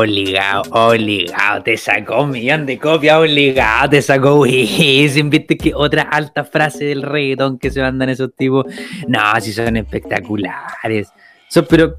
obligado, 0.00 0.62
obligado. 0.70 1.62
Te 1.62 1.76
sacó 1.76 2.22
un 2.22 2.30
millón 2.30 2.66
de 2.66 2.78
copias, 2.78 3.18
obligado. 3.18 3.90
Te 3.90 4.02
sacó 4.02 4.40
Wisin. 4.40 5.30
Viste 5.30 5.56
que 5.56 5.72
otra 5.74 6.02
alta 6.02 6.44
frase 6.44 6.84
del 6.84 7.02
reggaetón 7.02 7.58
que 7.58 7.70
se 7.70 7.80
mandan 7.80 8.08
esos 8.08 8.34
tipos. 8.34 8.66
No, 9.08 9.20
si 9.40 9.52
son 9.52 9.76
espectaculares. 9.76 11.08
Son, 11.48 11.66
pero 11.68 11.96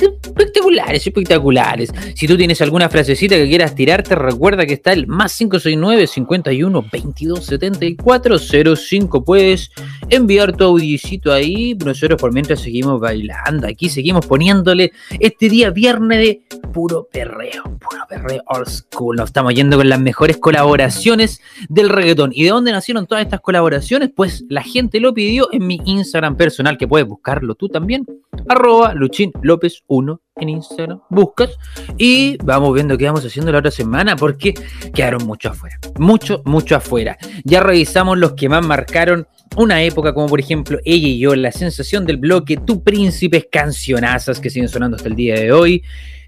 espectaculares, 0.00 1.06
espectaculares. 1.06 1.92
Si 2.14 2.26
tú 2.26 2.36
tienes 2.36 2.60
alguna 2.62 2.88
frasecita 2.88 3.36
que 3.36 3.48
quieras 3.48 3.74
tirarte, 3.74 4.14
recuerda 4.14 4.66
que 4.66 4.74
está 4.74 4.92
el 4.92 5.06
más 5.06 5.36
569 5.36 6.06
51 6.06 6.86
22 6.90 7.44
74 7.44 8.38
05. 8.76 9.24
Puedes 9.24 9.70
enviar 10.08 10.56
tu 10.56 10.64
audicito 10.64 11.32
ahí. 11.32 11.74
Nosotros 11.74 12.20
por 12.20 12.32
mientras 12.32 12.60
seguimos 12.60 13.00
bailando. 13.00 13.66
Aquí 13.66 13.88
seguimos 13.88 14.26
poniéndole 14.26 14.92
este 15.20 15.48
día 15.48 15.70
viernes 15.70 16.18
de 16.18 16.42
puro 16.72 17.08
perreo, 17.12 17.62
puro 17.64 18.04
perreo 18.08 18.42
old 18.46 18.68
school. 18.68 19.16
Nos 19.16 19.30
estamos 19.30 19.54
yendo 19.54 19.76
con 19.76 19.88
las 19.88 20.00
mejores 20.00 20.36
colaboraciones 20.36 21.40
del 21.68 21.88
reggaetón. 21.88 22.30
¿Y 22.34 22.44
de 22.44 22.50
dónde 22.50 22.72
nacieron 22.72 23.06
todas 23.06 23.24
estas 23.24 23.40
colaboraciones? 23.40 24.10
Pues 24.14 24.44
la 24.48 24.62
gente 24.62 25.00
lo 25.00 25.14
pidió 25.14 25.48
en 25.52 25.66
mi 25.66 25.80
Instagram 25.84 26.36
personal, 26.36 26.78
que 26.78 26.88
puedes 26.88 27.06
buscarlo 27.06 27.54
tú 27.54 27.68
también. 27.68 28.06
Arroba 28.48 28.94
Luchín 28.94 29.32
López 29.42 29.83
1 29.86 30.20
en 30.36 30.48
Instagram. 30.48 31.00
Buscas 31.10 31.50
y 31.98 32.36
vamos 32.38 32.74
viendo 32.74 32.98
qué 32.98 33.06
vamos 33.06 33.24
haciendo 33.24 33.52
la 33.52 33.58
otra 33.58 33.70
semana 33.70 34.16
porque 34.16 34.54
quedaron 34.94 35.26
mucho 35.26 35.50
afuera. 35.50 35.78
Mucho, 35.98 36.42
mucho 36.44 36.76
afuera. 36.76 37.16
Ya 37.44 37.60
revisamos 37.60 38.18
los 38.18 38.32
que 38.32 38.48
más 38.48 38.64
marcaron 38.64 39.26
una 39.56 39.82
época, 39.82 40.14
como 40.14 40.26
por 40.26 40.40
ejemplo 40.40 40.78
ella 40.84 41.08
y 41.08 41.18
yo, 41.18 41.34
la 41.36 41.52
sensación 41.52 42.06
del 42.06 42.16
bloque, 42.16 42.56
Tu 42.56 42.82
Príncipe, 42.82 43.48
cancionazas 43.50 44.40
que 44.40 44.50
siguen 44.50 44.68
sonando 44.68 44.96
hasta 44.96 45.08
el 45.08 45.16
día 45.16 45.34
de 45.34 45.52
hoy. 45.52 45.82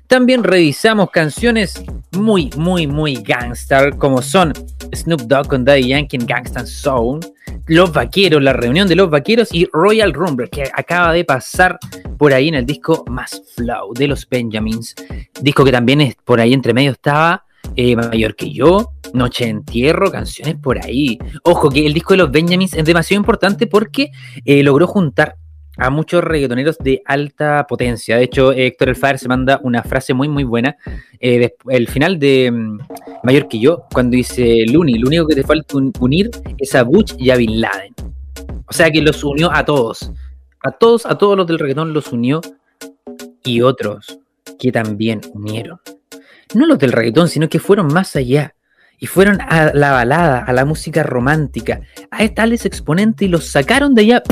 También 0.09 0.45
revisamos 0.45 1.11
canciones 1.11 1.83
muy, 2.13 2.51
muy, 2.57 2.87
muy 2.87 3.17
gangster, 3.17 3.97
como 3.97 4.23
son 4.23 4.53
Snoop 4.95 5.23
Dogg 5.23 5.49
con 5.49 5.65
Daddy 5.65 5.89
Yankee 5.89 6.17
en 6.17 6.27
Gangsta 6.27 6.65
Soul, 6.65 7.21
Los 7.67 7.93
Vaqueros, 7.93 8.41
la 8.41 8.53
reunión 8.53 8.87
de 8.87 8.95
Los 8.95 9.11
Vaqueros 9.11 9.53
y 9.53 9.69
Royal 9.73 10.13
Rumble, 10.13 10.49
que 10.49 10.71
acaba 10.73 11.13
de 11.13 11.25
pasar 11.25 11.79
por 12.19 12.33
ahí 12.33 12.49
en 12.49 12.55
el 12.55 12.67
disco 12.67 13.05
Más 13.09 13.43
Flow 13.57 13.95
de 13.95 14.07
los 14.07 14.29
Benjamins. 14.29 14.95
Disco 15.41 15.65
que 15.65 15.73
también 15.73 16.01
es, 16.01 16.15
por 16.25 16.41
ahí 16.41 16.53
entre 16.53 16.73
medio 16.73 16.93
estaba 16.93 17.45
eh, 17.75 17.97
Mayor 17.97 18.37
que 18.37 18.53
yo, 18.53 18.93
Noche 19.13 19.45
de 19.45 19.51
Entierro, 19.51 20.13
canciones 20.13 20.55
por 20.55 20.79
ahí. 20.79 21.19
Ojo 21.43 21.69
que 21.69 21.85
el 21.85 21.95
disco 21.95 22.15
de 22.15 22.19
los 22.19 22.31
Benjamins 22.31 22.75
es 22.75 22.85
demasiado 22.85 23.21
importante 23.21 23.67
porque 23.67 24.13
eh, 24.45 24.63
logró 24.63 24.87
juntar 24.87 25.37
a 25.77 25.91
muchos 25.91 26.23
reggaetoneros 26.25 26.79
de 26.79 27.03
alta 27.05 27.67
potencia. 27.69 28.17
De 28.17 28.25
hecho, 28.25 28.53
Héctor 28.53 28.89
El 28.91 28.97
Fader 28.97 29.19
se 29.19 29.29
manda 29.29 29.61
una 29.63 29.83
frase 29.83 30.15
muy, 30.15 30.29
muy 30.29 30.45
buena. 30.45 30.77
Eh, 31.21 31.55
el 31.69 31.89
final 31.89 32.19
de 32.19 32.51
mm, 32.51 32.79
Mayor 33.23 33.49
que 33.49 33.59
yo, 33.59 33.85
cuando 33.93 34.17
dice 34.17 34.65
Luni, 34.71 34.99
lo 34.99 35.09
único 35.09 35.27
que 35.27 35.35
te 35.35 35.43
falta 35.43 35.77
un- 35.77 35.93
unir 36.01 36.31
es 36.59 36.75
a 36.75 36.83
Butch 36.83 37.15
y 37.19 37.31
a 37.31 37.37
Bin 37.37 37.61
Laden. 37.61 37.95
O 38.67 38.73
sea 38.73 38.91
que 38.91 39.01
los 39.03 39.23
unió 39.25 39.51
a 39.53 39.65
todos. 39.65 40.11
A 40.63 40.73
todos, 40.73 41.07
a 41.07 41.17
todos 41.19 41.37
los 41.37 41.47
del 41.47 41.59
reggaetón 41.59 41.93
los 41.93 42.13
unió. 42.13 42.41
Y 43.45 43.61
otros 43.61 44.19
que 44.59 44.73
también 44.73 45.21
unieron. 45.35 45.79
No 46.55 46.67
los 46.67 46.79
del 46.79 46.93
reggaetón, 46.93 47.29
sino 47.29 47.49
que 47.49 47.59
fueron 47.59 47.93
más 47.93 48.17
allá. 48.17 48.55
Y 48.99 49.07
fueron 49.07 49.41
a 49.43 49.73
la 49.75 49.93
balada, 49.93 50.39
a 50.39 50.53
la 50.55 50.65
música 50.65 51.03
romántica, 51.03 51.83
a 52.11 52.27
tales 52.29 52.65
exponentes 52.65 53.29
y 53.29 53.31
los 53.31 53.47
sacaron 53.47 53.95
de 53.95 54.03
allá 54.03 54.23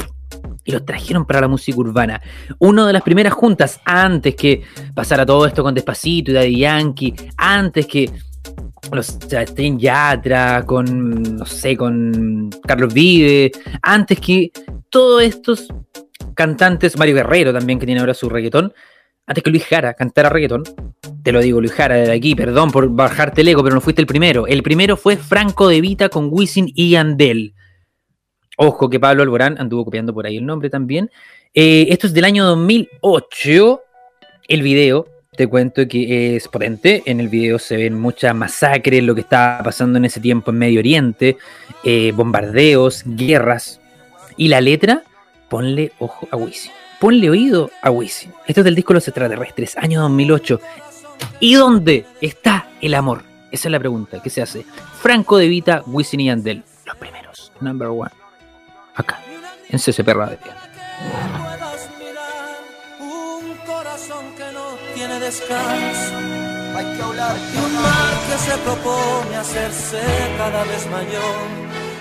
y 0.64 0.72
los 0.72 0.84
trajeron 0.84 1.26
para 1.26 1.42
la 1.42 1.48
música 1.48 1.78
urbana. 1.78 2.20
Una 2.58 2.86
de 2.86 2.92
las 2.92 3.02
primeras 3.02 3.32
juntas, 3.32 3.80
antes 3.84 4.34
que 4.34 4.62
pasara 4.94 5.26
todo 5.26 5.46
esto 5.46 5.62
con 5.62 5.74
Despacito 5.74 6.30
y 6.30 6.34
Daddy 6.34 6.58
Yankee, 6.58 7.14
antes 7.36 7.86
que 7.86 8.10
los 8.92 9.06
Sebastián 9.06 9.78
Yatra, 9.78 10.64
con, 10.66 11.36
no 11.36 11.46
sé, 11.46 11.76
con 11.76 12.50
Carlos 12.66 12.92
Vive, 12.92 13.52
antes 13.82 14.20
que 14.20 14.50
todos 14.90 15.22
estos 15.22 15.68
cantantes, 16.34 16.98
Mario 16.98 17.14
Guerrero 17.14 17.52
también, 17.52 17.78
que 17.78 17.86
tiene 17.86 18.00
ahora 18.00 18.14
su 18.14 18.28
reggaetón, 18.28 18.72
antes 19.26 19.42
que 19.42 19.50
Luis 19.50 19.64
Jara 19.64 19.94
cantara 19.94 20.28
reggaetón, 20.28 20.64
te 21.22 21.32
lo 21.32 21.40
digo 21.40 21.60
Luis 21.60 21.72
Jara 21.72 21.96
de 21.96 22.12
aquí, 22.12 22.34
perdón 22.34 22.70
por 22.70 22.90
bajarte 22.90 23.40
el 23.40 23.48
ego, 23.48 23.62
pero 23.62 23.74
no 23.74 23.80
fuiste 23.80 24.02
el 24.02 24.06
primero. 24.06 24.46
El 24.46 24.62
primero 24.62 24.96
fue 24.96 25.16
Franco 25.16 25.68
De 25.68 25.80
Vita 25.80 26.10
con 26.10 26.28
Wisin 26.30 26.70
y 26.74 26.90
Yandel. 26.90 27.54
Ojo 28.56 28.88
que 28.88 29.00
Pablo 29.00 29.22
Alborán 29.22 29.56
anduvo 29.58 29.84
copiando 29.84 30.14
por 30.14 30.26
ahí 30.26 30.36
el 30.36 30.46
nombre 30.46 30.70
también. 30.70 31.10
Eh, 31.54 31.86
esto 31.90 32.06
es 32.06 32.14
del 32.14 32.24
año 32.24 32.44
2008. 32.44 33.80
El 34.48 34.62
video, 34.62 35.06
te 35.36 35.46
cuento 35.46 35.86
que 35.88 36.36
es 36.36 36.48
potente. 36.48 37.02
En 37.06 37.20
el 37.20 37.28
video 37.28 37.58
se 37.58 37.76
ven 37.76 37.98
muchas 37.98 38.34
masacres, 38.34 39.02
lo 39.02 39.14
que 39.14 39.22
estaba 39.22 39.62
pasando 39.62 39.98
en 39.98 40.04
ese 40.04 40.20
tiempo 40.20 40.50
en 40.50 40.58
Medio 40.58 40.80
Oriente, 40.80 41.36
eh, 41.82 42.12
bombardeos, 42.14 43.02
guerras. 43.04 43.80
Y 44.36 44.48
la 44.48 44.60
letra, 44.60 45.02
ponle 45.48 45.92
ojo 45.98 46.28
a 46.30 46.36
Wisin. 46.36 46.72
Ponle 47.00 47.30
oído 47.30 47.70
a 47.82 47.90
Wisin. 47.90 48.32
Esto 48.46 48.60
es 48.60 48.64
del 48.64 48.74
disco 48.74 48.92
Los 48.92 49.08
Extraterrestres, 49.08 49.76
año 49.76 50.00
2008. 50.02 50.60
¿Y 51.40 51.54
dónde 51.54 52.06
está 52.20 52.68
el 52.80 52.94
amor? 52.94 53.22
Esa 53.50 53.68
es 53.68 53.72
la 53.72 53.78
pregunta 53.78 54.22
que 54.22 54.30
se 54.30 54.42
hace. 54.42 54.64
Franco 55.00 55.38
De 55.38 55.48
Vita, 55.48 55.82
Wisin 55.86 56.20
y 56.20 56.26
Yandel. 56.26 56.62
Los 56.86 56.96
primeros. 56.96 57.52
Number 57.60 57.88
one. 57.88 58.23
Acá. 58.94 59.20
En 59.68 59.78
CCP 59.78 60.08
Radio. 60.14 60.38
un 63.00 63.56
corazón 63.66 64.24
que 64.36 64.52
no 64.52 64.66
tiene 64.94 65.18
descanso. 65.18 66.16
Hay 66.76 66.96
que 66.96 67.02
hablar, 67.02 67.36
Y 67.54 67.56
un 67.58 67.74
mar 67.82 68.14
que 68.28 68.38
se 68.38 68.58
propone 68.58 69.36
hacerse 69.36 70.00
cada 70.38 70.64
vez 70.64 70.86
mayor. 70.90 71.46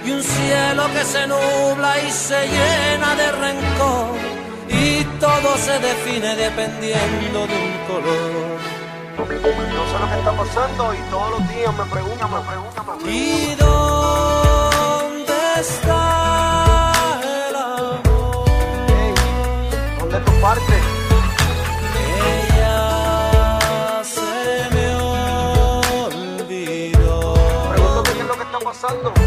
Y 0.05 0.11
un 0.11 0.23
cielo 0.23 0.83
que 0.93 1.03
se 1.03 1.27
nubla 1.27 1.99
y 1.99 2.11
se 2.11 2.47
llena 2.47 3.15
de 3.15 3.31
rencor. 3.31 4.07
Y 4.69 5.03
todo 5.19 5.57
se 5.57 5.79
define 5.79 6.35
dependiendo 6.35 7.47
de 7.47 7.55
un 7.67 7.77
color. 7.87 8.59
No 9.17 9.25
sé 9.27 9.99
lo 9.99 10.07
que 10.09 10.17
está 10.17 10.31
pasando 10.31 10.93
y 10.93 10.97
todos 11.09 11.31
los 11.31 11.49
días 11.49 11.73
me 11.75 11.85
preguntan, 11.85 12.31
me 12.31 12.39
preguntan, 12.41 12.85
me 12.85 12.93
preguntan. 12.93 13.13
¿Y 13.13 13.55
dónde 13.55 15.33
está 15.59 16.22
parte? 20.43 20.77
Ella 22.35 24.01
se 24.03 24.69
me 24.75 24.85
olvidó. 26.19 27.33
Pregúntate 27.69 28.11
qué 28.11 28.19
es 28.19 28.27
lo 28.27 28.35
que 28.35 28.43
está 28.43 28.59
pasando. 28.59 29.22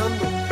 Pasando. 0.00 0.49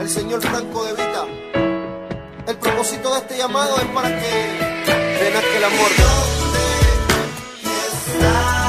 El 0.00 0.08
señor 0.08 0.40
Franco 0.42 0.84
de 0.84 0.92
Vita. 0.92 1.24
El 2.46 2.56
propósito 2.56 3.12
de 3.12 3.18
este 3.20 3.38
llamado 3.38 3.76
es 3.78 3.86
para 3.86 4.08
que 4.08 4.58
renazca 5.20 5.56
el 5.56 5.64
amor. 5.64 5.90
¿Y 7.62 8.63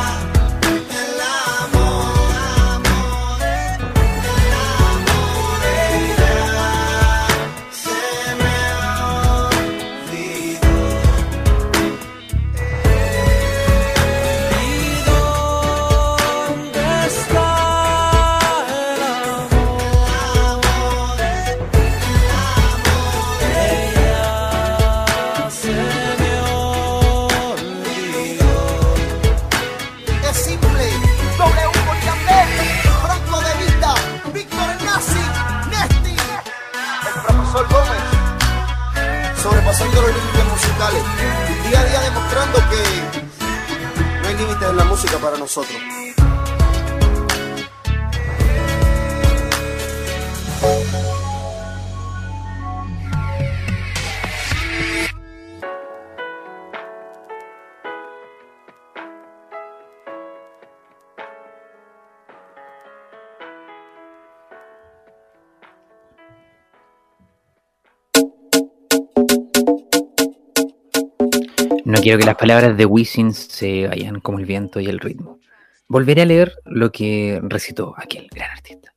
quiero 72.06 72.20
que 72.20 72.26
las 72.28 72.36
palabras 72.36 72.78
de 72.78 72.86
Wisin 72.86 73.34
se 73.34 73.88
vayan 73.88 74.20
como 74.20 74.38
el 74.38 74.46
viento 74.46 74.80
y 74.80 74.86
el 74.86 75.00
ritmo. 75.00 75.40
Volveré 75.88 76.22
a 76.22 76.26
leer 76.26 76.54
lo 76.66 76.92
que 76.92 77.40
recitó 77.42 77.96
aquel 77.98 78.28
gran 78.32 78.52
artista. 78.52 78.94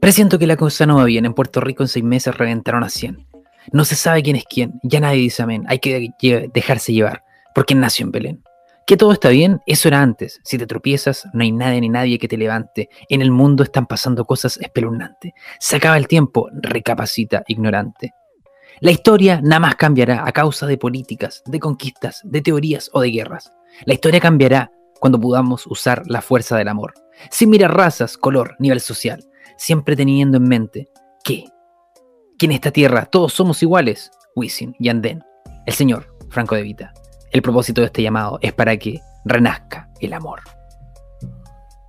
Presiento 0.00 0.38
que 0.38 0.46
la 0.46 0.56
cosa 0.56 0.86
no 0.86 0.98
va 0.98 1.04
bien. 1.04 1.24
En 1.24 1.34
Puerto 1.34 1.60
Rico 1.60 1.82
en 1.82 1.88
seis 1.88 2.04
meses 2.04 2.38
reventaron 2.38 2.84
a 2.84 2.88
100. 2.88 3.26
No 3.72 3.84
se 3.84 3.96
sabe 3.96 4.22
quién 4.22 4.36
es 4.36 4.44
quién. 4.44 4.78
Ya 4.84 5.00
nadie 5.00 5.22
dice 5.22 5.42
amén. 5.42 5.64
Hay 5.66 5.80
que 5.80 6.12
dejarse 6.54 6.92
llevar. 6.92 7.24
Porque 7.52 7.74
nació 7.74 8.06
en 8.06 8.12
Belén. 8.12 8.44
Que 8.86 8.96
todo 8.96 9.10
está 9.10 9.30
bien, 9.30 9.60
eso 9.66 9.88
era 9.88 10.00
antes. 10.00 10.40
Si 10.44 10.56
te 10.56 10.68
tropiezas, 10.68 11.26
no 11.32 11.42
hay 11.42 11.50
nadie 11.50 11.80
ni 11.80 11.88
nadie 11.88 12.20
que 12.20 12.28
te 12.28 12.36
levante. 12.36 12.90
En 13.08 13.22
el 13.22 13.32
mundo 13.32 13.64
están 13.64 13.86
pasando 13.86 14.24
cosas 14.24 14.56
espeluznantes. 14.58 15.32
Se 15.58 15.74
acaba 15.74 15.96
el 15.96 16.06
tiempo, 16.06 16.48
recapacita, 16.52 17.42
ignorante. 17.48 18.12
La 18.82 18.90
historia 18.90 19.40
nada 19.40 19.60
más 19.60 19.76
cambiará 19.76 20.26
a 20.26 20.32
causa 20.32 20.66
de 20.66 20.76
políticas, 20.76 21.44
de 21.46 21.60
conquistas, 21.60 22.20
de 22.24 22.42
teorías 22.42 22.90
o 22.92 23.00
de 23.00 23.12
guerras. 23.12 23.52
La 23.84 23.94
historia 23.94 24.18
cambiará 24.18 24.72
cuando 24.98 25.20
podamos 25.20 25.68
usar 25.68 26.02
la 26.06 26.20
fuerza 26.20 26.56
del 26.56 26.66
amor, 26.66 26.94
sin 27.30 27.50
mirar 27.50 27.76
razas, 27.76 28.18
color, 28.18 28.56
nivel 28.58 28.80
social, 28.80 29.24
siempre 29.56 29.94
teniendo 29.94 30.38
en 30.38 30.48
mente 30.48 30.88
que, 31.22 31.44
que 32.36 32.46
en 32.46 32.50
esta 32.50 32.72
tierra 32.72 33.06
todos 33.06 33.32
somos 33.32 33.62
iguales, 33.62 34.10
Wisin 34.34 34.74
y 34.80 34.88
Andén, 34.88 35.22
el 35.64 35.74
señor 35.74 36.16
Franco 36.30 36.56
de 36.56 36.62
Vita. 36.62 36.92
El 37.30 37.40
propósito 37.40 37.82
de 37.82 37.86
este 37.86 38.02
llamado 38.02 38.40
es 38.42 38.52
para 38.52 38.76
que 38.76 39.00
renazca 39.24 39.92
el 40.00 40.12
amor. 40.12 40.40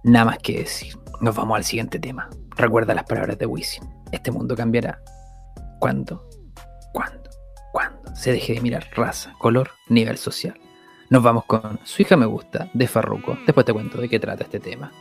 Nada 0.04 0.26
más 0.26 0.38
que 0.38 0.60
decir. 0.60 0.94
Nos 1.22 1.36
vamos 1.36 1.58
al 1.58 1.64
siguiente 1.64 1.98
tema. 1.98 2.30
Recuerda 2.56 2.94
las 2.94 3.06
palabras 3.06 3.40
de 3.40 3.48
Wisin. 3.48 3.84
Este 4.12 4.30
mundo 4.30 4.56
cambiará 4.56 5.02
cuando 5.80 6.30
se 8.14 8.32
deje 8.32 8.54
de 8.54 8.62
mirar 8.62 8.90
raza, 8.96 9.34
color, 9.38 9.72
nivel 9.90 10.18
social. 10.18 10.56
Nos 11.10 11.22
vamos 11.22 11.46
con 11.46 11.80
Su 11.84 12.02
hija 12.02 12.16
me 12.16 12.26
gusta 12.26 12.70
de 12.74 12.88
Farruko. 12.88 13.38
Después 13.46 13.66
te 13.66 13.74
cuento 13.74 14.00
de 14.00 14.10
qué 14.10 14.20
trata 14.20 14.44
este 14.44 14.60
tema. 14.60 14.92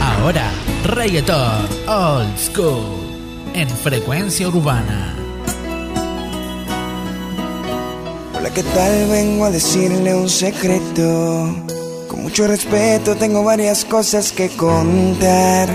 Ahora, 0.00 0.50
reggaeton 0.84 1.66
old 1.86 2.36
school 2.36 3.16
en 3.54 3.68
frecuencia 3.68 4.48
urbana. 4.48 5.14
Hola, 8.34 8.50
¿qué 8.52 8.62
tal? 8.62 9.08
Vengo 9.08 9.44
a 9.46 9.50
decirle 9.50 10.14
un 10.14 10.28
secreto. 10.28 11.64
Con 12.08 12.22
mucho 12.22 12.46
respeto 12.46 13.14
tengo 13.16 13.42
varias 13.44 13.84
cosas 13.84 14.32
que 14.32 14.48
contar. 14.56 15.68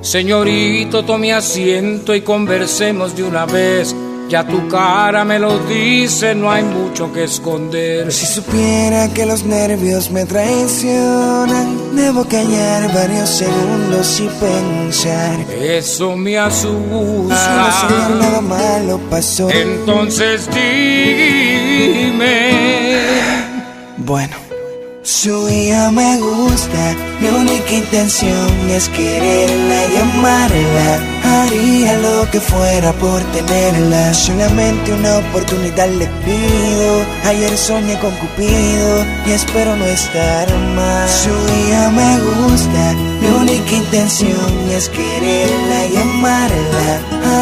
Señorito, 0.00 1.04
tome 1.04 1.32
asiento 1.32 2.14
y 2.14 2.20
conversemos 2.20 3.16
de 3.16 3.24
una 3.24 3.44
vez. 3.44 3.94
Ya 4.28 4.44
tu 4.44 4.66
cara 4.68 5.24
me 5.24 5.38
lo 5.38 5.58
dice, 5.66 6.34
no 6.34 6.50
hay 6.50 6.64
mucho 6.64 7.12
que 7.12 7.22
esconder. 7.24 8.10
Si 8.10 8.26
supiera 8.26 9.08
que 9.14 9.24
los 9.24 9.44
nervios 9.44 10.10
me 10.10 10.24
traicionan, 10.26 11.94
debo 11.94 12.24
callar 12.24 12.92
varios 12.92 13.28
segundos 13.28 14.18
y 14.20 14.28
pensar. 14.40 15.38
Eso 15.62 16.16
me 16.16 16.36
asusta. 16.38 17.88
nada 18.18 18.40
malo 18.40 18.98
pasó. 19.08 19.48
Entonces 19.48 20.48
dime. 20.52 21.86
Bueno, 23.98 24.45
su 25.06 25.48
hija 25.48 25.90
me 25.92 26.18
gusta. 26.18 26.96
Mi 27.20 27.28
única 27.28 27.72
intención 27.72 28.50
es 28.68 28.88
quererla 28.88 29.78
y 29.92 29.96
amarla. 29.98 31.00
Haría 31.22 31.96
lo 31.98 32.28
que 32.30 32.40
fuera 32.40 32.92
por 32.94 33.22
tenerla. 33.32 34.12
Solamente 34.12 34.92
una 34.92 35.18
oportunidad 35.18 35.88
le 35.90 36.06
pido. 36.24 37.04
Ayer 37.24 37.56
soñé 37.56 37.96
con 38.00 38.10
Cupido 38.16 39.04
y 39.26 39.30
espero 39.30 39.76
no 39.76 39.84
estar 39.84 40.52
mal. 40.74 41.08
Su 41.08 41.30
hija 41.30 41.90
me 41.90 42.18
gusta. 42.20 42.92
Mi 43.20 43.28
única 43.28 43.72
intención 43.76 44.70
es 44.70 44.88
quererla 44.88 45.86
y 45.92 45.96
amarla. 45.96 46.88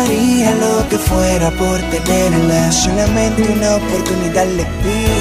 Haría 0.00 0.54
lo 0.56 0.86
que 0.90 0.98
fuera 0.98 1.50
por 1.52 1.80
tenerla. 1.90 2.70
Solamente 2.72 3.42
una 3.42 3.76
oportunidad 3.76 4.46
le 4.48 4.64
pido. 4.82 5.13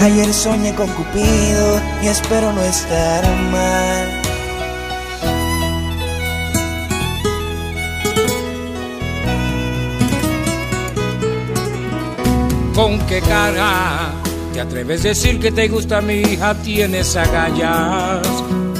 Ayer 0.00 0.32
soñé 0.32 0.74
con 0.74 0.88
Cupido 0.88 1.80
y 2.02 2.08
espero 2.08 2.52
no 2.52 2.62
estar 2.62 3.24
mal. 3.50 4.22
con 12.74 12.98
qué 13.06 13.20
cara 13.20 14.12
te 14.52 14.60
atreves 14.60 15.04
a 15.04 15.08
decir 15.08 15.38
que 15.38 15.52
te 15.52 15.68
gusta 15.68 16.00
mi 16.00 16.14
hija, 16.14 16.54
tienes 16.62 17.16
agallas. 17.16 18.26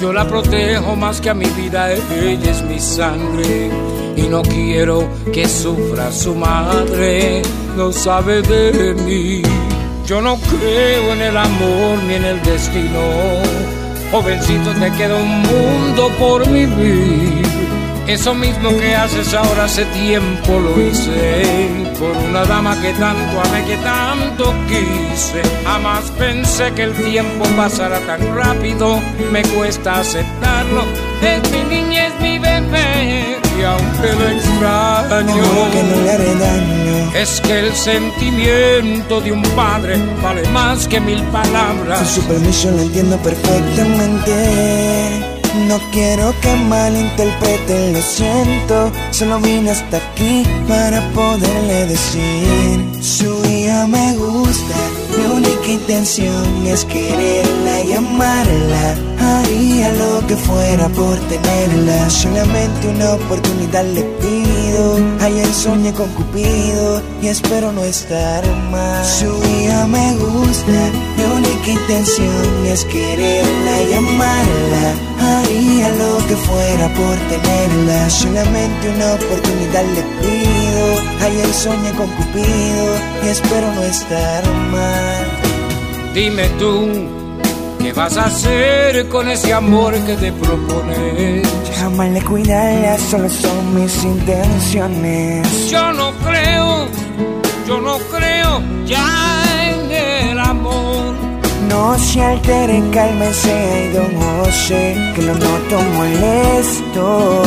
Yo 0.01 0.13
la 0.13 0.27
protejo 0.27 0.97
más 0.97 1.21
que 1.21 1.31
a 1.31 1.35
mi 1.35 1.47
vida, 1.47 1.93
ella 1.93 2.51
es 2.51 2.63
mi 2.63 2.81
sangre. 2.81 3.71
Y 4.17 4.23
no 4.23 4.43
quiero 4.43 5.09
que 5.33 5.49
sufra 5.49 6.11
su 6.13 6.35
madre, 6.35 7.43
no 7.77 7.93
sabe 7.93 8.43
de 8.43 8.95
mí. 8.95 9.43
Yo 10.07 10.21
no 10.21 10.37
creo 10.37 11.13
en 11.13 11.23
el 11.23 11.37
amor 11.37 12.03
ni 12.07 12.15
en 12.15 12.25
el 12.25 12.43
destino. 12.43 13.01
Jovencito, 14.11 14.75
te 14.75 14.91
queda 14.93 15.17
un 15.17 15.43
mundo 15.43 16.11
por 16.19 16.49
vivir. 16.49 17.43
Eso 18.07 18.35
mismo 18.35 18.71
que 18.71 18.95
haces 18.97 19.33
ahora 19.33 19.65
hace 19.65 19.85
tiempo 19.87 20.59
lo 20.59 20.81
hice 20.81 21.43
por 21.99 22.17
una 22.29 22.45
dama 22.45 22.79
que 22.83 22.93
tanto 22.95 23.41
amé, 23.41 23.65
que 23.65 23.77
tanto 23.77 24.53
quise. 24.67 25.41
Jamás 25.65 26.11
pensé 26.19 26.73
que 26.73 26.83
el 26.83 26.93
tiempo 26.95 27.45
pasara 27.57 28.01
tan 28.01 28.37
rápido, 28.37 29.01
me 29.31 29.43
cuesta 29.43 30.01
aceptarlo. 30.01 30.83
Es 31.23 31.51
mi 31.53 31.63
niña, 31.77 32.09
es 32.09 32.21
mi 32.21 32.39
bebé, 32.41 33.39
y 33.59 33.63
aunque 33.65 34.13
lo 34.13 34.29
extraño, 34.29 35.45
Juro 35.45 35.71
que 35.71 35.83
no 35.83 35.97
le 36.03 36.11
haré 36.11 36.35
daño. 36.35 37.13
es 37.15 37.41
que 37.41 37.59
el 37.61 37.73
sentimiento 37.75 39.21
de 39.21 39.33
un 39.33 39.43
padre 39.57 39.97
vale 40.23 40.47
más 40.49 40.87
que 40.89 41.01
mil 41.01 41.23
palabras. 41.25 42.09
su 42.09 42.23
permiso 42.25 42.71
lo 42.71 42.81
entiendo 42.81 43.17
perfectamente. 43.19 45.32
No 45.55 45.79
quiero 45.91 46.35
que 46.41 46.55
malinterpreten, 46.57 47.93
lo 47.93 48.01
siento. 48.01 48.91
Solo 49.11 49.39
vine 49.39 49.71
hasta 49.71 49.99
aquí 49.99 50.45
para 50.67 51.01
poderle 51.11 51.87
decir: 51.87 53.03
Su 53.03 53.45
hija 53.45 53.87
me 53.87 54.17
gusta. 54.17 54.77
Mi 55.17 55.37
única 55.37 55.69
intención 55.69 56.67
es 56.67 56.85
quererla 56.87 57.81
y 57.85 57.93
amarla. 57.93 58.97
Haría 59.21 59.93
lo 59.93 60.27
que 60.27 60.37
fuera 60.37 60.89
por 60.89 61.19
tenerla. 61.29 62.09
Solamente 62.09 62.89
una 62.89 63.13
oportunidad 63.13 63.85
le 63.85 64.03
pido. 64.03 64.42
Ayer 65.21 65.53
soñé 65.53 65.93
con 65.93 66.09
Cupido 66.15 67.03
y 67.21 67.29
espero 67.29 67.73
no 67.73 67.85
estar 67.85 68.43
mal. 68.71 69.05
Su 69.05 69.27
hija 69.27 69.87
me 69.87 70.15
gusta. 70.17 70.91
Mi 71.17 71.25
única 71.25 71.71
intención 71.71 72.67
es 72.67 72.85
quererla 72.87 73.83
y 73.89 73.93
amarla. 73.93 74.95
Haría 75.21 75.89
lo 75.91 76.27
que 76.27 76.37
fuera 76.37 76.89
por 76.95 77.17
tenerla. 77.29 78.09
Solamente 78.09 78.89
una 78.95 79.15
oportunidad 79.15 79.85
le 79.95 80.03
pido. 80.21 80.85
Ayer 81.21 81.53
soñé 81.53 81.91
con 81.93 82.09
Cupido 82.09 82.97
y 83.25 83.29
espero 83.29 83.73
no 83.75 83.83
estar 83.83 84.43
mal. 84.71 86.13
Dime 86.15 86.49
tú, 86.59 86.89
¿qué 87.83 87.93
vas 87.93 88.17
a 88.17 88.27
hacer 88.27 89.09
con 89.09 89.29
ese 89.29 89.53
amor 89.53 89.93
que 90.07 90.17
te 90.17 90.33
propones? 90.33 91.43
Jamás 91.79 92.11
le 92.11 92.23
cuidarla, 92.23 92.97
solo 92.99 93.29
son 93.29 93.75
mis 93.75 94.05
intenciones. 94.05 95.71
Yo 95.71 95.93
no 95.93 96.13
creo, 96.25 96.87
yo 97.67 97.81
no 97.81 97.99
creo 98.15 98.63
ya 98.87 99.43
en 99.69 99.91
el 100.31 100.39
amor. 100.39 101.15
No 101.69 101.99
se 101.99 102.23
altere, 102.23 102.83
cálmese, 102.93 103.91
y 103.91 103.95
don 103.97 104.15
José, 104.21 104.97
que 105.15 105.23
lo 105.23 105.35
noto 105.35 105.81
molesto. 105.95 107.43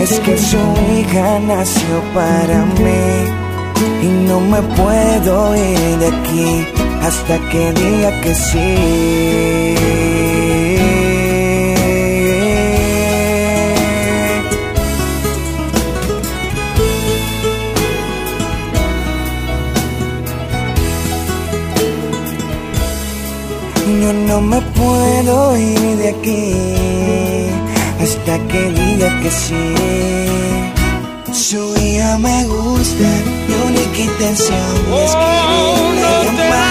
Es 0.00 0.20
que 0.20 0.36
su 0.36 0.58
hija 0.92 1.38
nació 1.40 2.02
para 2.12 2.64
mí 2.78 3.04
y 4.02 4.06
no 4.28 4.40
me 4.40 4.60
puedo 4.60 5.56
ir 5.56 5.98
de 5.98 6.06
aquí 6.08 6.83
hasta 7.06 7.38
que 7.50 7.72
diga 7.72 8.20
que 8.22 8.34
sí. 8.34 9.74
Yo 24.02 24.12
no 24.12 24.40
me 24.40 24.60
puedo 24.60 25.56
ir 25.58 25.96
de 25.98 26.08
aquí 26.08 26.54
hasta 28.02 28.38
que 28.48 28.60
diga 28.80 29.20
que 29.20 29.30
sí. 29.30 30.83
Su 31.34 31.74
hija 31.82 32.16
me 32.18 32.44
gusta, 32.44 33.08
mi 33.48 33.54
única 33.66 33.98
intención 33.98 34.56
es 34.94 35.10
quererla 35.10 36.22
y 36.22 36.28
amarla. 36.28 36.64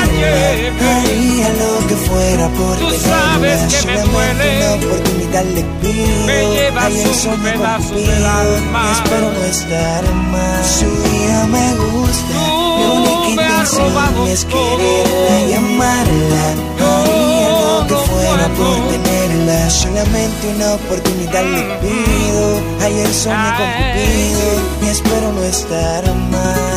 Haría 0.96 1.50
lo 1.50 1.88
que 1.88 1.96
fuera 1.96 2.48
por 2.48 2.78
Tú 2.78 2.90
sabes 2.92 3.74
que 3.74 3.88
me 3.88 4.02
duele. 4.04 4.66
una 4.66 4.86
oportunidad 4.86 5.44
le 5.44 5.64
pido. 5.82 6.26
Me 6.26 6.50
llevas 6.54 7.26
un 7.26 7.40
pedazo 7.42 7.94
del 7.96 8.26
alma. 8.26 8.92
espero 8.94 9.32
no 9.34 9.44
estar 9.44 10.14
mal. 10.32 10.64
Su 10.64 10.86
hija 10.86 11.46
me 11.48 11.76
gusta, 11.76 12.36
mi 12.78 12.84
única 12.86 13.44
intención 13.44 14.28
es 14.30 14.46
quererla 14.46 15.42
y 15.50 15.54
amarla. 15.56 16.46
Haría 16.80 17.50
lo 17.50 17.88
que 17.88 17.96
no 17.96 18.00
fuera 18.00 18.48
por 18.48 18.78
puedo. 18.78 19.03
Solamente 19.44 20.48
una 20.56 20.76
oportunidad 20.76 21.44
le 21.44 21.64
pido. 21.82 22.62
Ayer 22.82 23.14
soñé 23.14 23.52
con 23.58 23.68
Cupido 23.74 24.86
y 24.86 24.88
espero 24.88 25.34
no 25.34 25.44
estar 25.44 26.04
mal. 26.32 26.73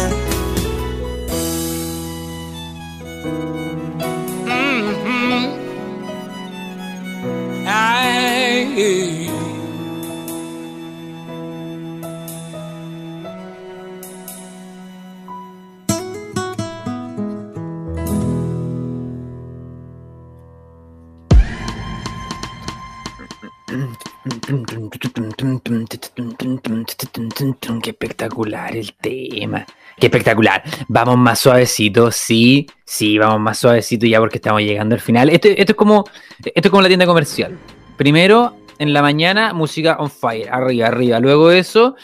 Espectacular 28.37 28.77
el 28.77 28.93
tema. 28.95 29.67
Qué 29.99 30.07
espectacular. 30.07 30.63
Vamos 30.89 31.17
más 31.17 31.39
suavecito, 31.39 32.11
sí, 32.11 32.67
sí, 32.85 33.17
vamos 33.19 33.41
más 33.41 33.59
suavecito 33.59 34.07
ya 34.07 34.19
porque 34.21 34.37
estamos 34.37 34.61
llegando 34.61 34.95
al 34.95 35.01
final. 35.01 35.31
Esto, 35.31 35.49
es 35.49 35.75
como 35.75 36.05
esto 36.45 36.69
es 36.69 36.71
como 36.71 36.83
la 36.83 36.89
tienda 36.89 37.07
comercial. 37.07 37.57
Primero, 37.97 38.57
en 38.79 38.93
la 38.93 39.01
mañana, 39.01 39.55
música 39.55 39.97
on 39.99 40.11
fire, 40.11 40.49
arriba, 40.51 40.89
arriba. 40.89 41.19
Luego 41.19 41.51
eso, 41.51 41.97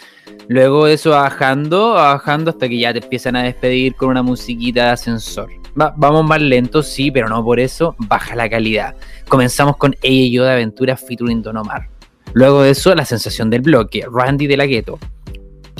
luego 0.49 0.87
eso 0.87 1.11
bajando, 1.11 1.93
bajando 1.93 2.51
hasta 2.51 2.67
que 2.69 2.79
ya 2.79 2.93
te 2.95 3.01
empiezan 3.01 3.37
a 3.37 3.43
despedir 3.43 3.95
con 3.95 4.09
una 4.09 4.23
musiquita 4.23 4.85
de 4.87 4.91
ascensor. 4.93 5.51
Va- 5.79 5.93
vamos 5.97 6.25
más 6.25 6.41
lentos, 6.41 6.87
sí, 6.89 7.11
pero 7.11 7.29
no 7.29 7.45
por 7.45 7.61
eso 7.61 7.95
baja 7.99 8.35
la 8.37 8.49
calidad. 8.49 8.95
Comenzamos 9.29 9.77
con 9.77 9.95
Ella 10.03 10.23
y 10.27 10.33
yo 10.33 10.45
de 10.45 10.53
Aventura 10.53 10.97
featuring 10.97 11.43
Don 11.43 11.59
Omar. 11.59 11.89
Luego 12.33 12.63
de 12.63 12.71
eso, 12.71 12.95
la 12.95 13.05
sensación 13.05 13.51
del 13.51 13.61
bloque, 13.61 14.07
Randy 14.11 14.47
de 14.47 14.57
la 14.57 14.65
Ghetto. 14.65 14.99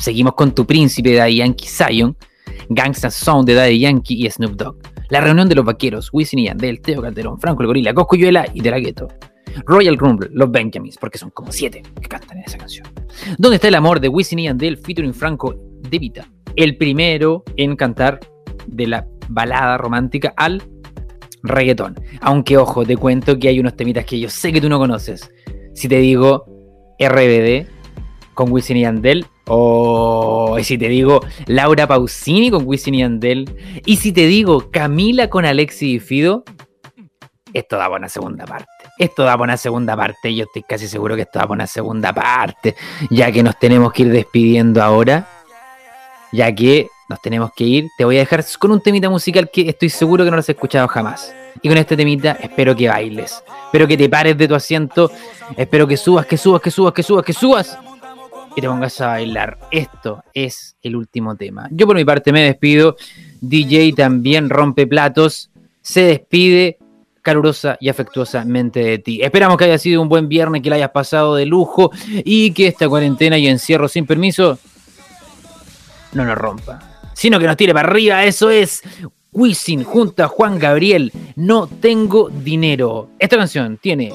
Seguimos 0.03 0.35
con 0.35 0.53
Tu 0.53 0.67
Príncipe 0.67 1.11
de 1.11 1.19
Daddy 1.19 1.37
Yankee 1.37 1.69
Zion, 1.69 2.17
Gangsta 2.69 3.09
Sound 3.09 3.47
de 3.47 3.55
Daddy 3.55 3.79
Yankee 3.79 4.27
y 4.27 4.29
Snoop 4.29 4.57
Dogg. 4.57 4.77
La 5.11 5.21
reunión 5.21 5.49
de 5.49 5.55
los 5.55 5.65
vaqueros, 5.65 6.09
Wisin 6.13 6.41
y 6.41 6.47
Yandel, 6.47 6.81
Teo 6.81 7.01
Calderón, 7.01 7.39
Franco 7.39 7.63
el 7.63 7.69
Gorila, 7.69 7.95
Coscuyuela 7.95 8.45
y 8.53 8.63
de 8.63 8.81
Ghetto. 8.81 9.07
Royal 9.65 9.97
Rumble, 9.97 10.29
los 10.33 10.51
Benjamins, 10.51 10.99
porque 10.99 11.19
son 11.19 11.31
como 11.31 11.53
siete 11.53 11.85
que 12.01 12.09
cantan 12.09 12.39
en 12.39 12.45
esa 12.45 12.59
canción. 12.59 12.89
¿Dónde 13.39 13.57
está 13.57 13.69
el 13.69 13.77
amor 13.77 14.01
de 14.01 14.09
Wisin 14.09 14.41
y 14.41 14.45
Yandel 14.47 14.77
featuring 14.77 15.15
Franco 15.15 15.55
de 15.89 15.99
Vita? 16.01 16.29
El 16.57 16.77
primero 16.77 17.45
en 17.57 17.77
cantar 17.77 18.19
de 18.67 18.89
la 18.89 19.07
balada 19.29 19.79
romántica 19.79 20.35
al 20.37 20.65
reggaetón. 21.45 21.95
Aunque 22.23 22.59
ojo, 22.59 22.85
te 22.85 22.97
cuento 22.97 23.39
que 23.39 23.47
hay 23.47 23.61
unos 23.61 23.77
temitas 23.77 24.05
que 24.05 24.19
yo 24.19 24.29
sé 24.29 24.53
que 24.53 24.61
tú 24.61 24.69
no 24.69 24.81
conoces. 24.81 25.31
Si 25.75 25.87
te 25.87 25.99
digo 25.99 26.45
RBD 26.99 27.69
con 28.35 28.51
Wisin 28.51 28.79
y 28.79 28.81
Yandel, 28.81 29.27
o 29.55 30.57
y 30.59 30.65
si 30.65 30.79
te 30.79 30.89
digo 30.89 31.21
Laura 31.47 31.87
Pausini 31.87 32.51
con 32.51 32.67
Wisin 32.67 32.95
y 32.95 32.99
Yandel, 33.01 33.81
y 33.85 33.97
si 33.97 34.13
te 34.13 34.27
digo 34.27 34.71
Camila 34.71 35.29
con 35.29 35.45
Alexi 35.45 35.95
y 35.95 35.99
Fido, 35.99 36.45
esto 37.53 37.77
da 37.77 37.91
una 37.91 38.09
segunda 38.09 38.47
parte. 38.47 38.71
Esto 38.99 39.25
da 39.25 39.37
una 39.37 39.59
segunda 39.59 39.95
parte. 39.95 40.35
Yo 40.35 40.45
estoy 40.45 40.63
casi 40.63 40.89
seguro 40.89 41.17
que 41.17 41.23
esto 41.23 41.39
da 41.39 41.47
una 41.47 41.67
segunda 41.67 42.13
parte. 42.13 42.75
Ya 43.11 43.31
que 43.31 43.43
nos 43.43 43.59
tenemos 43.59 43.93
que 43.93 44.03
ir 44.03 44.11
despidiendo 44.11 44.83
ahora. 44.83 45.29
Ya 46.33 46.55
que 46.55 46.89
nos 47.11 47.21
tenemos 47.21 47.51
que 47.55 47.65
ir. 47.65 47.89
Te 47.99 48.07
voy 48.07 48.17
a 48.17 48.21
dejar 48.21 48.43
con 48.59 48.73
un 48.73 48.81
temita 48.81 49.11
musical 49.11 49.51
que 49.53 49.69
estoy 49.69 49.91
seguro 49.91 50.25
que 50.25 50.31
no 50.31 50.37
lo 50.37 50.41
has 50.41 50.49
escuchado 50.49 50.89
jamás. 50.89 51.35
Y 51.61 51.69
con 51.69 51.77
este 51.77 51.95
temita 51.95 52.39
espero 52.41 52.75
que 52.75 52.89
bailes. 52.89 53.43
Espero 53.67 53.87
que 53.87 53.99
te 53.99 54.09
pares 54.09 54.39
de 54.39 54.49
tu 54.49 54.55
asiento. 54.55 55.11
Espero 55.57 55.87
que 55.87 55.99
subas, 55.99 56.25
que 56.25 56.39
subas, 56.39 56.63
que 56.63 56.71
subas, 56.71 56.95
que 56.95 57.03
subas, 57.03 57.25
que 57.25 57.33
subas 57.35 57.79
y 58.57 58.61
te 58.61 58.69
pongas 58.69 59.01
a 59.01 59.09
bailar. 59.09 59.59
Esto 59.71 60.23
es 60.35 60.77
el 60.83 60.97
último 60.97 61.37
tema. 61.37 61.69
Yo 61.71 61.87
por 61.87 61.97
mi 61.97 62.05
parte 62.05 62.33
me 62.33 62.43
despido. 62.43 62.97
DJ 63.41 63.93
también 63.95 64.51
rompe 64.51 64.87
platos. 64.87 65.51
Se 65.81 66.03
despide 66.03 66.79
calurosa 67.23 67.77
y 67.81 67.89
afectuosamente 67.89 68.81
de 68.81 68.99
ti. 68.99 69.23
Esperamos 69.23 69.57
que 69.57 69.65
haya 69.65 69.79
sido 69.79 70.03
un 70.03 70.09
buen 70.09 70.29
viernes, 70.29 70.61
que 70.61 70.71
la 70.71 70.77
hayas 70.77 70.91
pasado 70.91 71.37
de 71.37 71.47
lujo 71.47 71.91
y 72.25 72.53
que 72.53 72.67
esta 72.67 72.89
cuarentena 72.89 73.39
y 73.39 73.47
encierro 73.47 73.89
sin 73.89 74.07
permiso 74.07 74.59
no 76.13 76.25
nos 76.25 76.37
rompa, 76.37 76.81
sino 77.15 77.39
que 77.39 77.47
nos 77.47 77.57
tire 77.57 77.73
para 77.73 77.89
arriba. 77.89 78.25
Eso 78.25 78.51
es 78.51 78.83
Wisin 79.33 79.85
junto 79.85 80.25
a 80.25 80.29
Juan 80.29 80.59
Gabriel. 80.59 81.13
No 81.37 81.67
tengo 81.67 82.29
dinero. 82.29 83.09
Esta 83.19 83.39
canción 83.39 83.79
tiene 83.79 84.13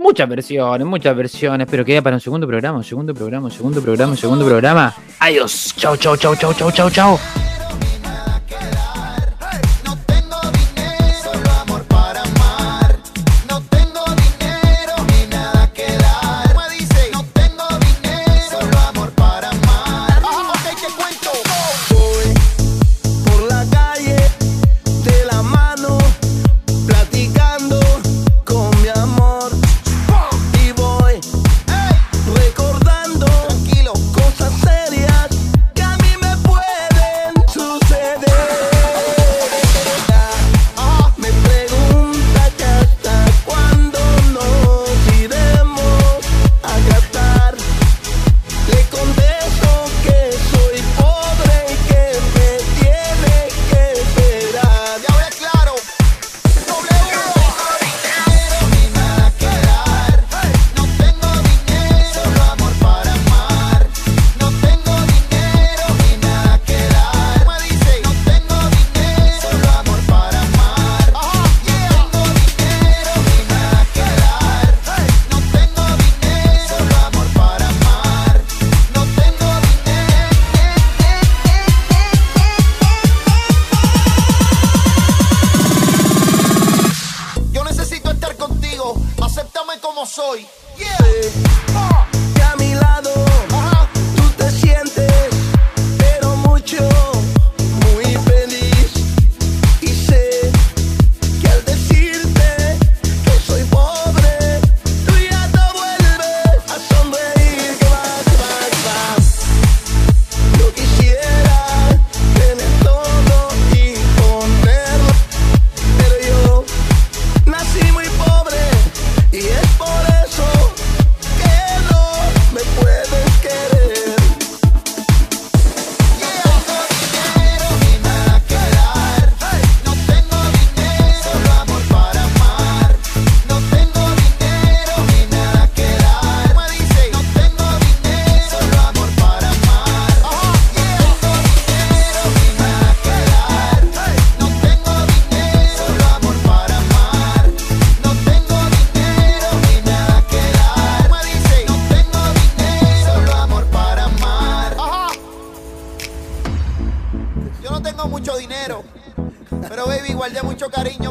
muchas 0.00 0.28
versiones, 0.28 0.86
muchas 0.86 1.14
versiones, 1.14 1.68
pero 1.70 1.84
queda 1.84 2.02
para 2.02 2.16
un 2.16 2.20
segundo 2.20 2.46
programa, 2.46 2.78
un 2.78 2.84
segundo 2.84 3.14
programa, 3.14 3.46
un 3.46 3.52
segundo 3.52 3.80
programa, 3.80 4.12
un 4.12 4.18
segundo 4.18 4.44
programa. 4.44 4.94
Adiós. 5.20 5.74
Chau, 5.76 5.96
chau, 5.96 6.16
chau, 6.16 6.34
chau, 6.34 6.52
chau, 6.54 6.70
chau, 6.72 6.90
chau. 6.90 7.59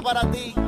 para 0.09 0.21
ti. 0.31 0.58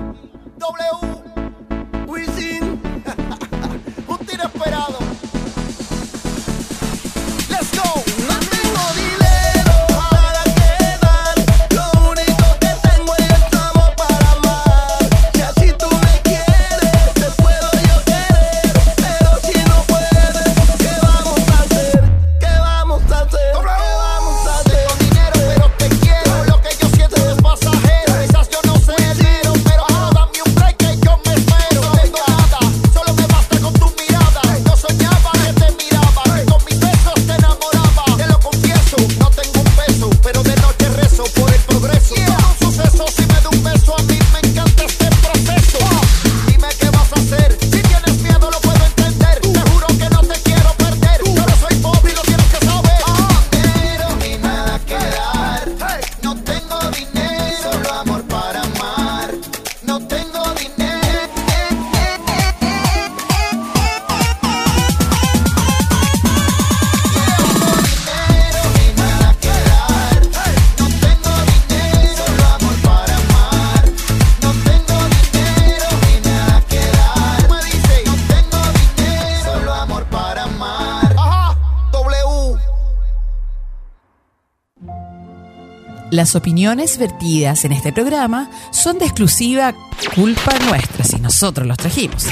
Las 86.12 86.36
opiniones 86.36 86.98
vertidas 86.98 87.64
en 87.64 87.72
este 87.72 87.94
programa 87.94 88.50
son 88.72 89.00
de 89.00 89.06
exclusiva 89.06 89.74
culpa 90.14 90.52
nuestra 90.68 91.06
si 91.06 91.16
nosotros 91.16 91.66
los 91.66 91.78
trajimos. 91.78 92.26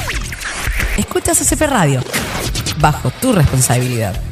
Escucha 0.98 1.32
CCP 1.32 1.62
Radio, 1.62 2.04
bajo 2.82 3.10
tu 3.22 3.32
responsabilidad. 3.32 4.29